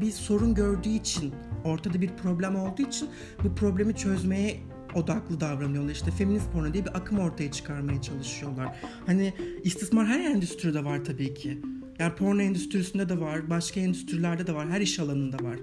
bir 0.00 0.10
sorun 0.10 0.54
gördüğü 0.54 0.88
için 0.88 1.34
ortada 1.64 2.00
bir 2.00 2.10
problem 2.22 2.56
olduğu 2.56 2.82
için 2.82 3.08
bu 3.44 3.54
problemi 3.54 3.96
çözmeye 3.96 4.60
odaklı 4.94 5.40
davranıyorlar. 5.40 5.92
İşte 5.92 6.10
feminist 6.10 6.52
porno 6.52 6.72
diye 6.72 6.84
bir 6.84 6.96
akım 6.96 7.18
ortaya 7.18 7.52
çıkarmaya 7.52 8.02
çalışıyorlar. 8.02 8.76
Hani 9.06 9.34
istismar 9.64 10.06
her 10.06 10.20
endüstride 10.20 10.84
var 10.84 11.04
tabii 11.04 11.34
ki. 11.34 11.60
Yani 11.98 12.14
porno 12.14 12.42
endüstrisinde 12.42 13.08
de 13.08 13.20
var, 13.20 13.50
başka 13.50 13.80
endüstrilerde 13.80 14.46
de 14.46 14.54
var, 14.54 14.68
her 14.68 14.80
iş 14.80 14.98
alanında 14.98 15.44
var. 15.44 15.56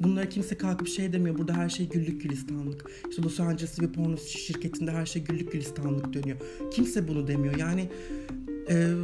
Bunlara 0.00 0.28
kimse 0.28 0.58
kalkıp 0.58 0.88
şey 0.88 1.12
demiyor. 1.12 1.38
Burada 1.38 1.54
her 1.54 1.68
şey 1.68 1.88
güllük 1.88 2.22
gülistanlık. 2.22 2.90
İşte 3.10 3.22
Los 3.22 3.40
Angeles'ta 3.40 3.82
bir 3.82 3.92
porno 3.92 4.16
şirketinde 4.16 4.90
her 4.90 5.06
şey 5.06 5.24
güllük 5.24 5.52
gülistanlık 5.52 6.12
dönüyor. 6.12 6.36
Kimse 6.70 7.08
bunu 7.08 7.26
demiyor. 7.28 7.56
Yani 7.58 7.88
e, 8.68 8.94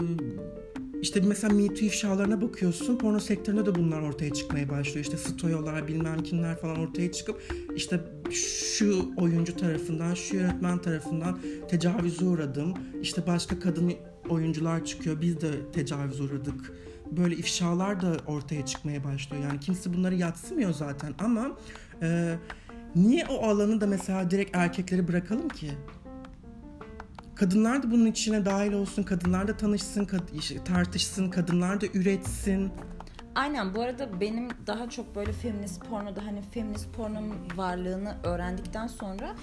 işte 1.02 1.20
mesela 1.20 1.54
Me 1.54 1.66
Too 1.66 1.84
ifşalarına 1.84 2.42
bakıyorsun. 2.42 2.98
Porno 2.98 3.20
sektöründe 3.20 3.66
de 3.66 3.74
bunlar 3.74 4.02
ortaya 4.02 4.32
çıkmaya 4.32 4.68
başlıyor. 4.68 5.04
İşte 5.04 5.16
stoyolar 5.16 5.88
bilmem 5.88 6.22
kimler 6.22 6.60
falan 6.60 6.76
ortaya 6.78 7.12
çıkıp 7.12 7.42
işte 7.76 8.00
şu 8.30 9.10
oyuncu 9.16 9.56
tarafından, 9.56 10.14
şu 10.14 10.36
yönetmen 10.36 10.78
tarafından 10.78 11.38
tecavüze 11.68 12.24
uğradım. 12.24 12.74
İşte 13.02 13.26
başka 13.26 13.58
kadın 13.58 13.92
oyuncular 14.28 14.84
çıkıyor. 14.84 15.20
Biz 15.20 15.40
de 15.40 15.50
tecavüz 15.72 16.20
uğradık 16.20 16.72
böyle 17.10 17.36
ifşalar 17.36 18.00
da 18.00 18.16
ortaya 18.26 18.66
çıkmaya 18.66 19.04
başlıyor. 19.04 19.42
Yani 19.42 19.60
kimse 19.60 19.94
bunları 19.94 20.14
yatsımıyor 20.14 20.74
zaten 20.74 21.14
ama 21.18 21.50
e, 22.02 22.34
niye 22.96 23.26
o 23.26 23.48
alanı 23.48 23.80
da 23.80 23.86
mesela 23.86 24.30
direkt 24.30 24.56
erkekleri 24.56 25.08
bırakalım 25.08 25.48
ki? 25.48 25.70
Kadınlar 27.34 27.82
da 27.82 27.90
bunun 27.90 28.06
içine 28.06 28.44
dahil 28.44 28.72
olsun, 28.72 29.02
kadınlar 29.02 29.48
da 29.48 29.56
tanışsın, 29.56 30.04
kad- 30.04 30.64
tartışsın, 30.64 31.30
kadınlar 31.30 31.80
da 31.80 31.86
üretsin. 31.94 32.70
Aynen 33.36 33.74
bu 33.74 33.80
arada 33.80 34.20
benim 34.20 34.48
daha 34.66 34.90
çok 34.90 35.16
böyle 35.16 35.32
feminist 35.32 35.84
pornoda 35.90 36.26
hani 36.26 36.42
feminist 36.42 36.92
pornonun 36.92 37.34
varlığını 37.56 38.16
öğrendikten 38.24 38.86
sonra 38.86 39.34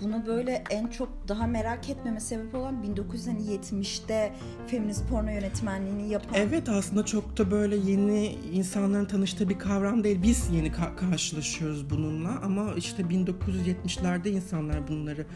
bunu 0.00 0.26
böyle 0.26 0.64
en 0.70 0.86
çok 0.86 1.28
daha 1.28 1.46
merak 1.46 1.90
etmeme 1.90 2.20
sebep 2.20 2.54
olan 2.54 2.74
1970'te 2.84 4.32
feminist 4.66 5.08
porno 5.08 5.30
yönetmenliğini 5.30 6.08
yapan 6.08 6.34
Evet 6.34 6.68
aslında 6.68 7.04
çok 7.04 7.38
da 7.38 7.50
böyle 7.50 7.76
yeni 7.76 8.26
insanların 8.52 9.04
tanıştığı 9.04 9.48
bir 9.48 9.58
kavram 9.58 10.04
değil. 10.04 10.22
Biz 10.22 10.50
yeni 10.50 10.68
ka- 10.68 10.96
karşılaşıyoruz 10.96 11.90
bununla 11.90 12.40
ama 12.44 12.74
işte 12.76 13.02
1970'lerde 13.02 14.28
insanlar 14.28 14.88
bunları 14.88 15.26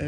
e, 0.00 0.04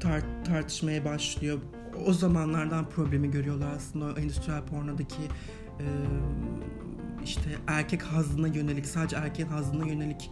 tar- 0.00 0.44
tartışmaya 0.44 1.04
başlıyor. 1.04 1.58
O 2.06 2.12
zamanlardan 2.12 2.84
problemi 2.90 3.30
görüyorlar 3.30 3.68
aslında 3.76 4.04
o 4.04 4.18
endüstriyel 4.18 4.62
pornodaki 4.62 5.22
e, 5.80 5.84
işte 7.26 7.50
erkek 7.66 8.02
hazına 8.02 8.48
yönelik 8.48 8.86
sadece 8.86 9.16
erkeğin 9.16 9.48
hazına 9.48 9.86
yönelik 9.86 10.30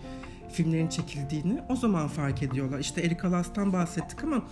filmlerin 0.53 0.89
çekildiğini 0.89 1.61
o 1.69 1.77
zaman 1.77 2.09
fark 2.09 2.43
ediyorlar. 2.43 2.79
İşte 2.79 3.01
Erika 3.01 3.33
Last'tan 3.33 3.73
bahsettik 3.73 4.25
ama 4.25 4.43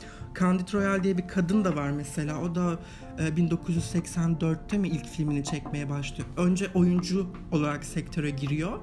Candide 0.41 0.73
Royale 0.73 1.03
diye 1.05 1.19
bir 1.19 1.29
kadın 1.29 1.65
da 1.65 1.77
var 1.77 1.91
mesela. 1.91 2.41
O 2.41 2.55
da 2.55 2.79
e, 3.19 3.29
1984'te 3.29 4.79
mi 4.79 4.89
ilk 4.89 5.07
filmini 5.07 5.45
çekmeye 5.45 5.91
başlıyor. 5.91 6.29
Önce 6.37 6.67
oyuncu 6.75 7.27
olarak 7.53 7.85
sektöre 7.85 8.31
giriyor. 8.31 8.79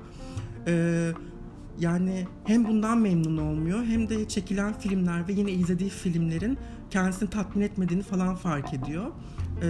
E, 0.68 1.12
yani 1.80 2.28
hem 2.46 2.68
bundan 2.68 2.98
memnun 2.98 3.38
olmuyor 3.38 3.86
hem 3.86 4.10
de 4.10 4.28
çekilen 4.28 4.74
filmler 4.74 5.28
ve 5.28 5.34
yine 5.34 5.52
izlediği 5.52 5.90
filmlerin 5.90 6.58
kendisini 6.90 7.30
tatmin 7.30 7.62
etmediğini 7.62 8.04
falan 8.04 8.36
fark 8.36 8.74
ediyor. 8.74 9.06
E, 9.62 9.68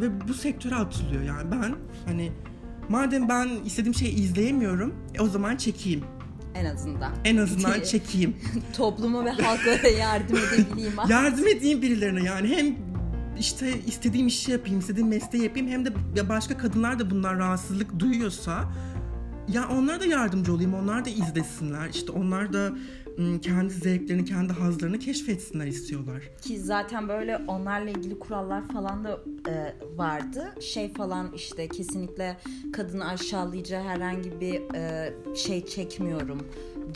ve 0.00 0.28
bu 0.28 0.34
sektöre 0.34 0.74
atılıyor 0.74 1.22
yani 1.22 1.50
ben 1.50 1.74
hani 2.06 2.32
madem 2.88 3.28
ben 3.28 3.48
istediğim 3.64 3.94
şeyi 3.94 4.14
izleyemiyorum 4.14 4.94
e, 5.14 5.20
o 5.20 5.28
zaman 5.28 5.56
çekeyim. 5.56 6.04
en 6.54 6.64
azından. 6.64 7.12
En 7.24 7.36
azından 7.36 7.80
çekeyim. 7.80 8.36
Topluma 8.76 9.24
ve 9.24 9.30
halklara 9.30 9.88
yardım 9.88 10.36
edebileyim. 10.36 10.92
Yardım 11.08 11.48
edeyim 11.48 11.82
birilerine 11.82 12.22
yani 12.22 12.48
hem 12.48 12.76
işte 13.38 13.80
istediğim 13.86 14.26
işi 14.26 14.52
yapayım, 14.52 14.78
istediğim 14.78 15.08
mesleği 15.08 15.44
yapayım 15.44 15.68
hem 15.68 15.84
de 15.84 16.28
başka 16.28 16.58
kadınlar 16.58 16.98
da 16.98 17.10
bundan 17.10 17.38
rahatsızlık 17.38 17.98
duyuyorsa 17.98 18.64
ya 19.48 19.68
onlara 19.68 20.00
da 20.00 20.04
yardımcı 20.04 20.54
olayım, 20.54 20.74
onlar 20.74 21.04
da 21.04 21.10
izlesinler. 21.10 21.88
İşte 21.88 22.12
onlar 22.12 22.52
da 22.52 22.72
kendi 23.42 23.72
zevklerini, 23.72 24.24
kendi 24.24 24.52
hazlarını 24.52 24.98
keşfetsinler 24.98 25.66
istiyorlar. 25.66 26.22
Ki 26.42 26.58
zaten 26.58 27.08
böyle 27.08 27.36
onlarla 27.36 27.90
ilgili 27.90 28.18
kurallar 28.18 28.68
falan 28.68 29.04
da 29.04 29.20
e, 29.48 29.74
vardı. 29.96 30.54
Şey 30.60 30.92
falan 30.92 31.32
işte 31.32 31.68
kesinlikle 31.68 32.36
kadını 32.72 33.08
aşağılayıcı 33.08 33.76
herhangi 33.76 34.40
bir 34.40 34.74
e, 34.74 35.12
şey 35.36 35.66
çekmiyorum 35.66 36.46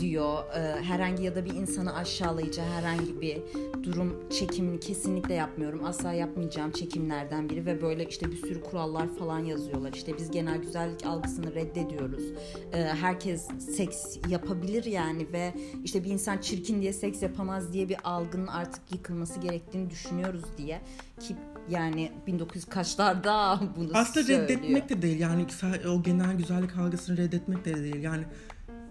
diyor. 0.01 0.39
E, 0.55 0.83
herhangi 0.83 1.23
ya 1.23 1.35
da 1.35 1.45
bir 1.45 1.55
insanı 1.55 1.95
aşağılayıcı 1.95 2.61
herhangi 2.61 3.21
bir 3.21 3.39
durum 3.83 4.29
çekimini 4.39 4.81
kesinlikle 4.81 5.35
yapmıyorum. 5.35 5.85
Asla 5.85 6.13
yapmayacağım 6.13 6.71
çekimlerden 6.71 7.49
biri 7.51 7.67
ve 7.67 7.83
böyle 7.83 8.07
işte 8.09 8.31
bir 8.31 8.37
sürü 8.37 8.61
kurallar 8.63 9.15
falan 9.19 9.39
yazıyorlar. 9.39 9.93
İşte 9.93 10.19
biz 10.19 10.31
genel 10.31 10.59
güzellik 10.59 11.07
algısını 11.07 11.55
reddediyoruz. 11.55 12.25
E, 12.73 12.83
herkes 12.83 13.49
seks 13.77 14.17
yapabilir 14.29 14.85
yani 14.85 15.33
ve 15.33 15.55
işte 15.85 16.05
bir 16.05 16.11
insan 16.11 16.39
çirkin 16.39 16.81
diye 16.83 16.93
seks 16.93 17.23
yapamaz 17.23 17.73
diye 17.73 17.89
bir 17.89 17.97
algının 18.05 18.47
artık 18.47 18.83
yıkılması 18.93 19.41
gerektiğini 19.41 19.91
düşünüyoruz 19.91 20.45
diye 20.59 20.81
ki 21.21 21.37
yani 21.69 22.13
1900 22.27 22.65
kaçlarda 22.65 23.61
bunu 23.77 23.91
Aslında 23.95 24.27
söylüyor. 24.27 24.49
reddetmek 24.49 24.89
de 24.89 25.03
değil 25.03 25.21
yani 25.21 25.47
o 25.89 26.03
genel 26.03 26.37
güzellik 26.37 26.77
algısını 26.77 27.17
reddetmek 27.17 27.65
de 27.65 27.75
değil 27.83 28.03
yani 28.03 28.25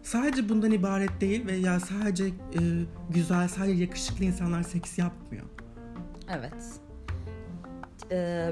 sadece 0.09 0.49
bundan 0.49 0.71
ibaret 0.71 1.21
değil 1.21 1.47
ve 1.47 1.55
ya 1.55 1.79
sadece 1.79 2.25
e, 2.25 2.31
güzel 3.09 3.47
sadece 3.47 3.81
yakışıklı 3.81 4.25
insanlar 4.25 4.63
seks 4.63 4.97
yapmıyor. 4.97 5.45
Evet. 6.29 6.63
Ee, 8.11 8.51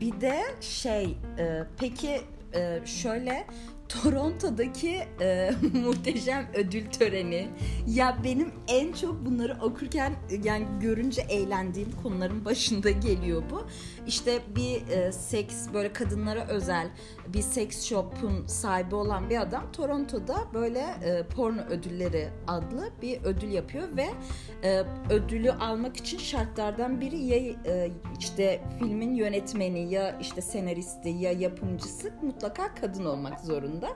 bir 0.00 0.20
de 0.20 0.40
şey 0.60 1.18
e, 1.38 1.64
peki 1.78 2.20
e, 2.54 2.80
şöyle 2.84 3.46
Toronto'daki 3.88 5.02
e, 5.20 5.50
muhteşem 5.84 6.46
ödül 6.54 6.86
töreni. 6.86 7.48
Ya 7.86 8.18
benim 8.24 8.52
en 8.68 8.92
çok 8.92 9.26
bunları 9.26 9.56
okurken 9.60 10.14
yani 10.44 10.66
görünce 10.80 11.22
eğlendiğim 11.22 11.92
konuların 12.02 12.44
başında 12.44 12.90
geliyor 12.90 13.42
bu. 13.50 13.66
İşte 14.06 14.40
bir 14.56 14.88
e, 14.88 15.12
seks 15.12 15.66
böyle 15.74 15.92
kadınlara 15.92 16.46
özel 16.46 16.88
bir 17.28 17.42
seks 17.42 17.84
shop'un 17.84 18.46
sahibi 18.46 18.94
olan 18.94 19.30
bir 19.30 19.40
adam 19.40 19.72
Toronto'da 19.72 20.36
böyle 20.54 20.78
e, 20.78 21.22
porno 21.22 21.60
ödülleri 21.60 22.28
adlı 22.46 22.90
bir 23.02 23.22
ödül 23.24 23.52
yapıyor 23.52 23.88
ve 23.96 24.06
e, 24.62 24.82
ödülü 25.10 25.52
almak 25.52 25.96
için 25.96 26.18
şartlardan 26.18 27.00
biri 27.00 27.18
ya 27.18 27.36
e, 27.36 27.90
işte 28.18 28.60
filmin 28.78 29.14
yönetmeni 29.14 29.92
ya 29.92 30.18
işte 30.20 30.40
senaristi 30.40 31.08
ya 31.08 31.32
yapımcısı 31.32 32.12
mutlaka 32.22 32.74
kadın 32.74 33.04
olmak 33.04 33.40
zorunda 33.40 33.88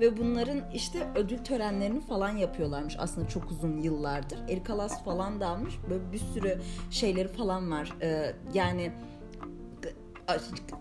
ve 0.00 0.16
bunların 0.16 0.70
işte 0.74 1.06
ödül 1.14 1.38
törenlerini 1.38 2.00
falan 2.00 2.36
yapıyorlarmış 2.36 2.96
aslında 2.98 3.28
çok 3.28 3.50
uzun 3.50 3.82
yıllardır. 3.82 4.38
Erik 4.48 4.70
Alas 4.70 5.04
falan 5.04 5.40
da 5.40 5.48
almış 5.48 5.74
böyle 5.90 6.12
bir 6.12 6.18
sürü 6.18 6.60
şeyleri 6.90 7.28
falan 7.28 7.70
var. 7.70 7.92
E, 8.02 8.34
yani 8.54 8.92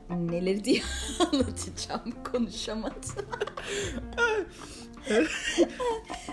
neleri 0.09 0.63
diye 0.63 0.81
anlatacağım 1.19 2.13
konuşamadım. 2.31 3.25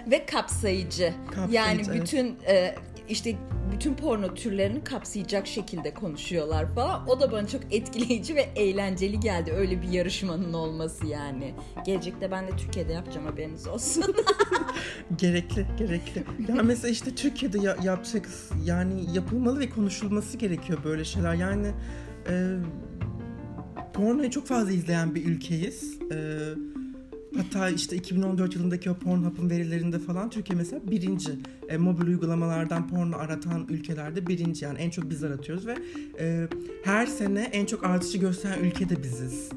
Ve 0.07 0.27
kapsayıcı. 0.27 1.15
Kapsayıcı, 1.27 1.55
yani 1.55 1.83
bütün 1.93 2.37
e, 2.47 2.75
işte 3.09 3.37
bütün 3.73 3.95
porno 3.95 4.35
türlerini 4.35 4.85
kapsayacak 4.85 5.47
şekilde 5.47 5.95
konuşuyorlar 5.95 6.75
falan. 6.75 7.09
O 7.09 7.21
da 7.21 7.33
bana 7.33 7.47
çok 7.47 7.61
etkileyici 7.71 8.35
ve 8.35 8.49
eğlenceli 8.57 9.21
geldi. 9.21 9.53
Öyle 9.53 9.83
bir 9.83 9.89
yarışmanın 9.89 10.53
olması 10.53 11.07
yani. 11.07 11.55
Gelecekte 11.87 12.31
ben 12.31 12.49
de 12.49 12.57
Türkiye'de 12.57 12.93
yapacağım 12.93 13.27
haberiniz 13.27 13.67
olsun. 13.67 14.05
gerekli, 15.17 15.67
gerekli. 15.79 16.25
Ya 16.49 16.63
mesela 16.63 16.89
işte 16.89 17.15
Türkiye'de 17.15 17.59
ya, 17.59 17.77
yapacak 17.83 18.29
yani 18.65 19.15
yapılmalı 19.15 19.61
ve 19.61 19.71
konuşulması 19.71 20.37
gerekiyor 20.37 20.79
böyle 20.85 21.05
şeyler. 21.05 21.35
Yani 21.35 21.73
e, 22.29 22.57
pornoyu 23.93 24.31
çok 24.31 24.47
fazla 24.47 24.73
izleyen 24.73 25.15
bir 25.15 25.25
ülkeyiz. 25.25 25.99
E, 26.13 26.39
hatta 27.37 27.71
işte 27.71 27.97
2014 27.97 28.55
yılındaki 28.55 28.91
o 28.91 28.95
Pornhub'ın 28.95 29.51
verilerinde 29.51 29.99
falan 29.99 30.31
Türkiye 30.31 30.59
mesela 30.59 30.83
birinci. 30.91 31.31
E, 31.69 31.77
mobil 31.77 32.07
uygulamalardan 32.07 32.89
porno 32.89 33.17
aratan 33.17 33.67
ülkelerde 33.69 34.27
birinci 34.27 34.65
yani 34.65 34.79
en 34.79 34.91
çok 34.91 35.11
biz 35.11 35.25
aratıyoruz 35.25 35.67
ve 35.67 35.77
e, 36.19 36.49
her 36.85 37.07
sene 37.07 37.43
en 37.43 37.67
çok 37.67 37.85
artışı 37.85 38.19
gösteren 38.19 38.65
ülke 38.65 38.89
de 38.89 39.03
biziz. 39.03 39.49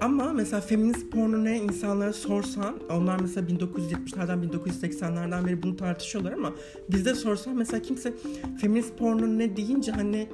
Ama 0.00 0.32
mesela 0.32 0.60
feminist 0.60 1.12
porno 1.12 1.44
ne 1.44 1.58
insanlara 1.58 2.12
sorsan 2.12 2.80
onlar 2.90 3.20
mesela 3.20 3.46
1970'lerden 3.48 4.48
1980'lerden 4.48 5.46
beri 5.46 5.62
bunu 5.62 5.76
tartışıyorlar 5.76 6.32
ama 6.32 6.52
bizde 6.90 7.14
sorsan 7.14 7.56
mesela 7.56 7.82
kimse 7.82 8.12
feminist 8.60 8.98
porno 8.98 9.38
ne 9.38 9.56
deyince 9.56 9.92
hani 9.92 10.28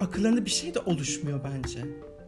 akıllarında 0.00 0.44
bir 0.44 0.50
şey 0.50 0.74
de 0.74 0.78
oluşmuyor 0.78 1.40
bence. 1.44 1.78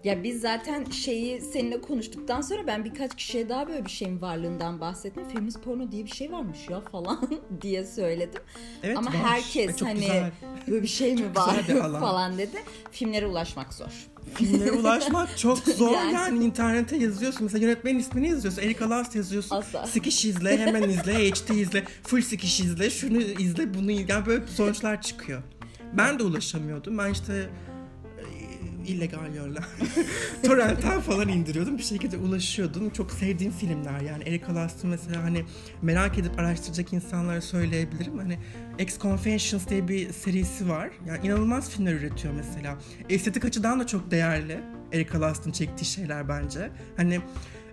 Ya 0.05 0.23
biz 0.23 0.41
zaten 0.41 0.85
şeyi 0.85 1.41
seninle 1.41 1.81
konuştuktan 1.81 2.41
sonra 2.41 2.67
ben 2.67 2.85
birkaç 2.85 3.17
kişiye 3.17 3.49
daha 3.49 3.69
böyle 3.69 3.85
bir 3.85 3.91
şeyin 3.91 4.21
varlığından 4.21 4.81
bahsettim. 4.81 5.25
Feminist 5.29 5.63
porno 5.65 5.93
diye 5.93 6.05
bir 6.05 6.11
şey 6.11 6.33
varmış 6.33 6.59
ya 6.71 6.81
falan 6.81 7.31
diye 7.63 7.85
söyledim. 7.85 8.43
Evet, 8.83 8.97
Ama 8.99 9.11
var. 9.11 9.17
herkes 9.17 9.77
Çok 9.77 9.89
hani 9.89 10.01
güzel. 10.01 10.31
böyle 10.69 10.83
bir 10.83 10.89
şey 10.89 11.15
mi 11.15 11.35
var 11.37 11.63
falan 12.01 12.39
dedi. 12.39 12.57
Filmlere 12.91 13.27
ulaşmak 13.27 13.75
zor. 13.75 14.07
Filmlere 14.35 14.73
ulaşmak 14.73 15.39
çok 15.39 15.59
zor 15.77 15.93
Yani. 15.95 16.13
yani. 16.15 16.45
internete 16.45 16.97
yazıyorsun 16.97 17.43
mesela 17.43 17.65
yönetmenin 17.65 17.99
ismini 17.99 18.29
yazıyorsun 18.29 18.63
Erika 18.63 18.91
Last 18.91 19.17
yazıyorsun 19.17 19.57
Asla. 19.57 19.87
Sikiş 19.87 20.25
izle 20.25 20.59
hemen 20.59 20.83
izle 20.89 21.31
HD 21.31 21.49
izle 21.51 21.85
full 22.03 22.21
sikiş 22.23 22.61
izle 22.61 22.91
şunu 22.91 23.21
izle 23.23 23.75
bunu 23.75 23.91
izle 23.91 24.13
yani 24.13 24.27
böyle 24.27 24.47
sonuçlar 24.47 25.03
çıkıyor. 25.03 25.43
Ben 25.97 26.19
de 26.19 26.23
ulaşamıyordum. 26.23 26.99
Ben 26.99 27.13
işte 27.13 27.51
e, 28.19 28.87
illegal 28.87 29.35
yollar 29.35 29.65
torrentten 30.45 31.01
falan 31.01 31.29
indiriyordum. 31.29 31.79
Bir 31.79 31.83
şekilde 31.83 32.17
ulaşıyordum. 32.17 32.91
Çok 32.91 33.13
sevdiğim 33.13 33.53
filmler 33.53 34.01
yani. 34.01 34.25
Erika 34.25 34.55
Last'ı 34.55 34.87
mesela 34.87 35.23
hani 35.23 35.45
merak 35.83 36.19
edip 36.19 36.39
araştıracak 36.39 36.93
insanlara 36.93 37.41
söyleyebilirim. 37.41 38.19
Hani 38.19 38.39
Ex 38.79 38.99
Confessions 38.99 39.69
diye 39.69 39.89
bir 39.89 40.13
serisi 40.13 40.69
var. 40.69 40.91
Yani 41.07 41.27
inanılmaz 41.27 41.71
filmler 41.71 41.93
üretiyor 41.93 42.35
mesela. 42.35 42.79
Estetik 43.09 43.45
açıdan 43.45 43.81
da 43.81 43.87
çok 43.87 44.11
değerli 44.11 44.61
Erika 44.93 45.21
Last'ın 45.21 45.53
çektiği 45.53 45.85
şeyler 45.85 46.29
bence. 46.29 46.71
Hani 46.97 47.21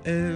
e, 0.05 0.31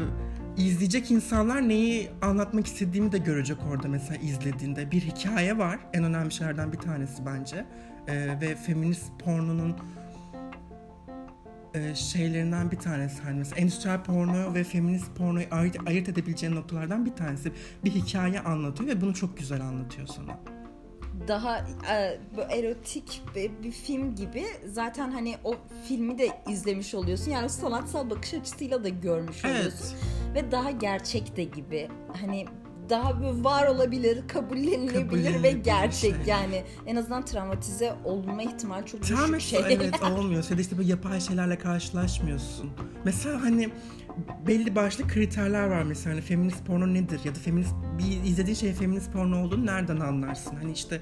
izleyecek 0.58 1.12
insanlar 1.12 1.70
neyi 1.70 2.10
anlatmak 2.22 2.68
istediğimi 2.68 3.12
de 3.12 3.18
görecek 3.18 3.58
orada 3.72 3.88
mesela 3.88 4.16
izlediğinde. 4.16 4.92
Bir 4.92 5.02
hikaye 5.02 5.58
var 5.58 5.80
en 5.94 6.04
önemli 6.04 6.32
şeylerden 6.32 6.72
bir 6.72 6.78
tanesi 6.78 7.26
bence. 7.26 7.66
E, 8.08 8.42
ve 8.42 8.56
feminist 8.56 9.12
pornonun 9.20 9.76
e, 11.74 11.96
şeylerinden 11.96 12.72
bir 12.72 12.78
tanesi. 12.78 13.24
Hani 13.24 13.38
mesela 13.38 13.62
endüstriyel 13.62 14.04
porno 14.04 14.54
ve 14.54 14.64
feminist 14.64 15.16
pornoyu 15.16 15.46
ayırt, 15.52 15.88
ayırt 15.88 16.10
edebileceğin 16.10 16.56
noktalardan 16.56 17.06
bir 17.06 17.16
tanesi. 17.16 17.52
Bir 17.86 17.92
hikaye 17.92 18.40
anlatıyor 18.40 18.90
ve 18.90 19.02
bunu 19.02 19.14
çok 19.14 19.38
güzel 19.38 19.62
anlatıyor 19.62 20.08
sana. 20.08 20.40
Daha 21.28 21.58
e, 21.90 22.20
erotik 22.50 23.22
bir, 23.36 23.52
bir 23.64 23.72
film 23.72 24.16
gibi 24.16 24.44
zaten 24.68 25.12
hani 25.12 25.36
o 25.44 25.56
filmi 25.88 26.18
de 26.18 26.30
izlemiş 26.50 26.96
oluyorsun. 26.96 27.32
Yani 27.32 27.50
sanatsal 27.50 28.10
bakış 28.10 28.34
açısıyla 28.34 28.84
da 28.84 28.90
görmüş 28.90 29.46
oluyorsun. 29.46 29.98
Ve 30.36 30.52
daha 30.52 30.72
gerçek 30.72 31.38
de 31.38 31.44
gibi. 31.44 31.88
Hani 32.22 32.46
daha 32.90 33.22
böyle 33.22 33.44
var 33.44 33.68
olabilir, 33.68 34.28
kabullenilebilir 34.28 34.94
ve 34.96 35.04
Kabullenilebilir 35.04 35.64
gerçek. 35.64 36.16
şey. 36.16 36.26
Yani 36.28 36.64
en 36.86 36.96
azından 36.96 37.26
travmatize 37.26 37.96
olma 38.04 38.44
ihtimali 38.44 38.86
çok 38.86 39.02
düşük 39.02 39.18
Travma 39.18 39.40
şey. 39.40 39.60
evet 39.70 40.04
olmuyor. 40.04 40.46
Ya 40.50 40.58
da 40.58 40.62
işte 40.62 40.78
böyle 40.78 40.90
yapay 40.90 41.20
şeylerle 41.22 41.58
karşılaşmıyorsun. 41.58 42.72
Mesela 43.06 43.42
hani 43.42 43.70
belli 44.48 44.76
başlı 44.76 45.08
kriterler 45.08 45.68
var. 45.68 45.84
Mesela 45.84 46.16
hani 46.16 46.22
feminist 46.22 46.66
porno 46.66 46.94
nedir? 46.94 47.20
Ya 47.26 47.36
da 47.36 47.40
feminist 47.40 47.74
bir 48.00 48.30
izlediğin 48.30 48.56
şey 48.56 48.74
feminist 48.74 49.14
porno 49.14 49.44
olduğunu 49.44 49.66
nereden 49.66 49.98
anlarsın? 49.98 50.56
Hani 50.62 50.72
işte 50.72 51.02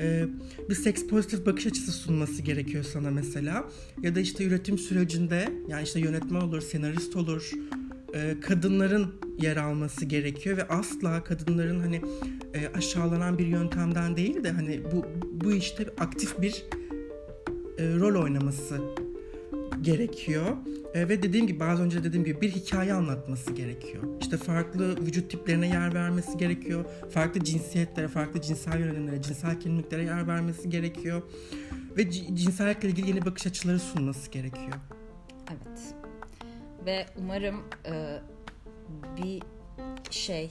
e, 0.00 0.24
bir 0.68 0.74
seks 0.74 1.06
pozitif 1.06 1.46
bakış 1.46 1.66
açısı 1.66 1.92
sunması 1.92 2.42
gerekiyor 2.42 2.84
sana 2.84 3.10
mesela. 3.10 3.64
Ya 4.02 4.14
da 4.14 4.20
işte 4.20 4.44
üretim 4.44 4.78
sürecinde 4.78 5.48
yani 5.68 5.82
işte 5.82 6.00
yönetmen 6.00 6.40
olur, 6.40 6.60
senarist 6.60 7.16
olur, 7.16 7.50
e, 8.14 8.40
kadınların 8.40 9.14
yer 9.38 9.56
alması 9.56 10.04
gerekiyor 10.04 10.56
ve 10.56 10.68
asla 10.68 11.24
kadınların 11.24 11.80
hani 11.80 12.02
e, 12.54 12.68
aşağılanan 12.76 13.38
bir 13.38 13.46
yöntemden 13.46 14.16
değil 14.16 14.44
de 14.44 14.50
hani 14.50 14.80
bu 14.92 15.06
bu 15.44 15.52
işte 15.52 15.86
aktif 15.98 16.42
bir 16.42 16.64
e, 17.78 17.96
rol 17.96 18.22
oynaması 18.22 18.80
gerekiyor. 19.82 20.56
E, 20.94 21.08
ve 21.08 21.22
dediğim 21.22 21.46
gibi 21.46 21.64
az 21.64 21.80
önce 21.80 22.04
dediğim 22.04 22.24
gibi 22.24 22.40
bir 22.40 22.50
hikaye 22.50 22.92
anlatması 22.92 23.52
gerekiyor. 23.52 24.02
İşte 24.20 24.36
farklı 24.36 25.06
vücut 25.06 25.30
tiplerine 25.30 25.68
yer 25.68 25.94
vermesi 25.94 26.38
gerekiyor. 26.38 26.84
Farklı 27.10 27.44
cinsiyetlere, 27.44 28.08
farklı 28.08 28.40
cinsel 28.40 28.80
yönelimlere, 28.80 29.22
cinsel 29.22 29.60
kimliklere 29.60 30.02
yer 30.04 30.28
vermesi 30.28 30.70
gerekiyor. 30.70 31.22
Ve 31.96 32.10
cinsellikle 32.10 32.88
ilgili 32.88 33.08
yeni 33.08 33.24
bakış 33.24 33.46
açıları 33.46 33.78
sunması 33.78 34.30
gerekiyor. 34.30 34.74
Evet. 35.50 35.94
Ve 36.86 37.06
umarım 37.16 37.56
e, 37.86 38.18
bir 39.16 39.42
şey 40.10 40.50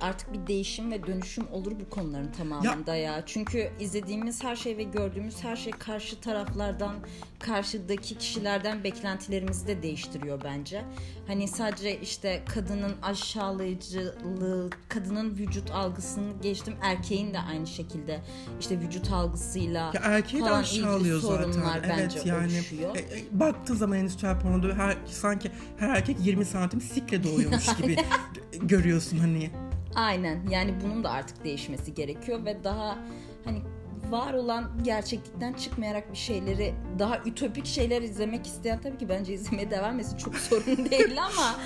artık 0.00 0.32
bir 0.32 0.46
değişim 0.46 0.90
ve 0.90 1.06
dönüşüm 1.06 1.48
olur 1.52 1.72
bu 1.80 1.90
konuların 1.90 2.32
tamamında 2.32 2.94
ya. 2.94 3.12
ya. 3.12 3.22
Çünkü 3.26 3.70
izlediğimiz 3.80 4.44
her 4.44 4.56
şey 4.56 4.76
ve 4.76 4.82
gördüğümüz 4.82 5.44
her 5.44 5.56
şey 5.56 5.72
karşı 5.72 6.20
taraflardan, 6.20 6.94
karşıdaki 7.38 8.18
kişilerden 8.18 8.84
beklentilerimizi 8.84 9.66
de 9.66 9.82
değiştiriyor 9.82 10.40
bence. 10.44 10.84
Hani 11.26 11.48
sadece 11.48 12.00
işte 12.00 12.42
kadının 12.54 12.94
aşağılayıcılığı, 13.02 14.70
kadının 14.88 15.38
vücut 15.38 15.70
algısını 15.70 16.32
geçtim. 16.42 16.74
Erkeğin 16.82 17.34
de 17.34 17.38
aynı 17.38 17.66
şekilde 17.66 18.20
işte 18.60 18.80
vücut 18.80 19.12
algısıyla 19.12 19.90
ya 19.94 20.00
erkeği 20.02 20.44
de 20.44 20.50
aşağılıyor 20.50 21.20
sorunlar 21.20 21.76
zaten. 21.76 21.98
bence 21.98 22.18
evet, 22.18 22.26
yani, 22.26 22.52
oluşuyor. 22.58 22.96
E, 22.96 22.98
e, 22.98 23.24
baktığı 23.32 23.74
zaman 23.74 23.98
endüstriyel 23.98 24.40
pornoda 24.40 24.74
her, 24.74 24.96
sanki 25.06 25.50
her 25.76 25.88
erkek 25.88 26.16
20 26.20 26.44
santim 26.44 26.80
sikle 26.80 27.24
doğuyormuş 27.24 27.76
gibi 27.76 27.96
görüyorsun 28.62 29.18
hani. 29.18 29.50
Aynen 29.98 30.38
yani 30.50 30.74
bunun 30.84 31.04
da 31.04 31.10
artık 31.10 31.44
değişmesi 31.44 31.94
gerekiyor 31.94 32.44
ve 32.44 32.64
daha 32.64 32.98
hani 33.44 33.62
var 34.10 34.34
olan 34.34 34.70
gerçeklikten 34.82 35.52
çıkmayarak 35.52 36.12
bir 36.12 36.16
şeyleri 36.16 36.74
daha 36.98 37.18
ütopik 37.18 37.66
şeyler 37.66 38.02
izlemek 38.02 38.46
isteyen 38.46 38.80
tabii 38.80 38.98
ki 38.98 39.08
bence 39.08 39.32
izlemeye 39.34 39.70
devam 39.70 40.00
etsin 40.00 40.16
çok 40.16 40.36
sorun 40.48 40.90
değil 40.90 41.18
ama 41.22 41.56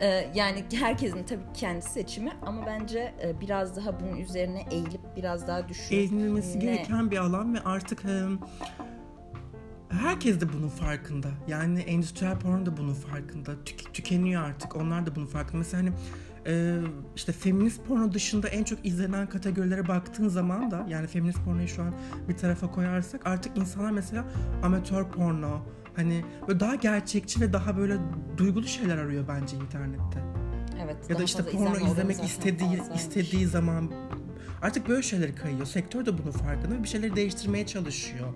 e, 0.00 0.30
yani 0.34 0.64
herkesin 0.74 1.24
tabii 1.24 1.42
kendi 1.54 1.82
seçimi 1.82 2.32
ama 2.46 2.66
bence 2.66 3.14
e, 3.22 3.40
biraz 3.40 3.76
daha 3.76 4.00
bunun 4.00 4.16
üzerine 4.16 4.64
eğilip 4.70 5.16
biraz 5.16 5.48
daha 5.48 5.68
düşünüp 5.68 5.92
eğilinmesi 5.92 6.58
gereken 6.58 7.10
bir 7.10 7.16
alan 7.16 7.54
ve 7.54 7.60
artık 7.60 8.04
e, 8.04 8.22
herkes 9.88 10.40
de 10.40 10.52
bunun 10.52 10.68
farkında. 10.68 11.28
Yani 11.48 11.80
endüstriyel 11.80 12.38
porno 12.38 12.66
da 12.66 12.76
bunun 12.76 12.94
farkında. 12.94 13.52
Tük- 13.64 13.94
tükeniyor 13.94 14.42
artık. 14.42 14.76
Onlar 14.76 15.06
da 15.06 15.16
bunun 15.16 15.26
farkında. 15.26 15.58
Mesela 15.58 15.82
hani 15.82 15.92
e, 16.46 16.78
işte 17.16 17.32
feminist 17.32 17.84
porno 17.84 18.12
dışında 18.12 18.48
en 18.48 18.64
çok 18.64 18.86
izlenen 18.86 19.28
kategorilere 19.28 19.88
baktığın 19.88 20.28
zaman 20.28 20.70
da 20.70 20.86
yani 20.88 21.06
feminist 21.06 21.44
pornoyu 21.44 21.68
şu 21.68 21.82
an 21.82 21.94
bir 22.28 22.36
tarafa 22.36 22.70
koyarsak 22.70 23.26
artık 23.26 23.56
insanlar 23.58 23.90
mesela 23.90 24.24
amatör 24.62 25.04
porno 25.10 25.62
hani 25.96 26.24
böyle 26.48 26.60
daha 26.60 26.74
gerçekçi 26.74 27.40
ve 27.40 27.52
daha 27.52 27.76
böyle 27.76 27.96
duygulu 28.36 28.66
şeyler 28.66 28.98
arıyor 28.98 29.24
bence 29.28 29.56
internette. 29.56 30.20
Evet. 30.84 30.96
Ya 31.08 31.18
da 31.18 31.22
işte 31.22 31.42
porno 31.42 31.90
izlemek 31.92 32.24
istediği 32.24 32.82
istediği 32.94 33.46
zaman 33.46 33.90
Artık 34.62 34.88
böyle 34.88 35.02
şeyler 35.02 35.36
kayıyor. 35.36 35.66
Sektör 35.66 36.06
de 36.06 36.18
bunun 36.18 36.30
farkında. 36.30 36.82
Bir 36.82 36.88
şeyleri 36.88 37.16
değiştirmeye 37.16 37.66
çalışıyor. 37.66 38.28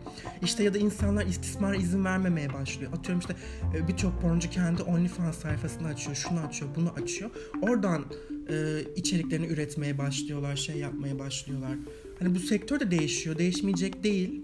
İşte 0.42 0.64
ya 0.64 0.74
da 0.74 0.78
insanlar 0.78 1.26
istismara 1.26 1.76
izin 1.76 2.04
vermemeye 2.04 2.52
başlıyor. 2.52 2.92
Atıyorum 2.92 3.20
işte 3.20 3.34
e, 3.76 3.88
birçok 3.88 4.22
pornocu 4.22 4.50
kendi 4.50 4.82
OnlyFans 4.82 5.38
sayfasını 5.38 5.88
açıyor. 5.88 6.16
Şunu 6.16 6.40
açıyor, 6.40 6.70
bunu 6.76 6.92
açıyor. 7.02 7.30
Oradan 7.62 8.04
e, 8.50 8.80
içeriklerini 8.96 9.46
üretmeye 9.46 9.98
başlıyorlar, 9.98 10.56
şey 10.56 10.76
yapmaya 10.76 11.18
başlıyorlar. 11.18 11.72
Hani 12.18 12.34
bu 12.34 12.38
sektör 12.38 12.80
de 12.80 12.90
değişiyor. 12.90 13.38
Değişmeyecek 13.38 14.04
değil. 14.04 14.42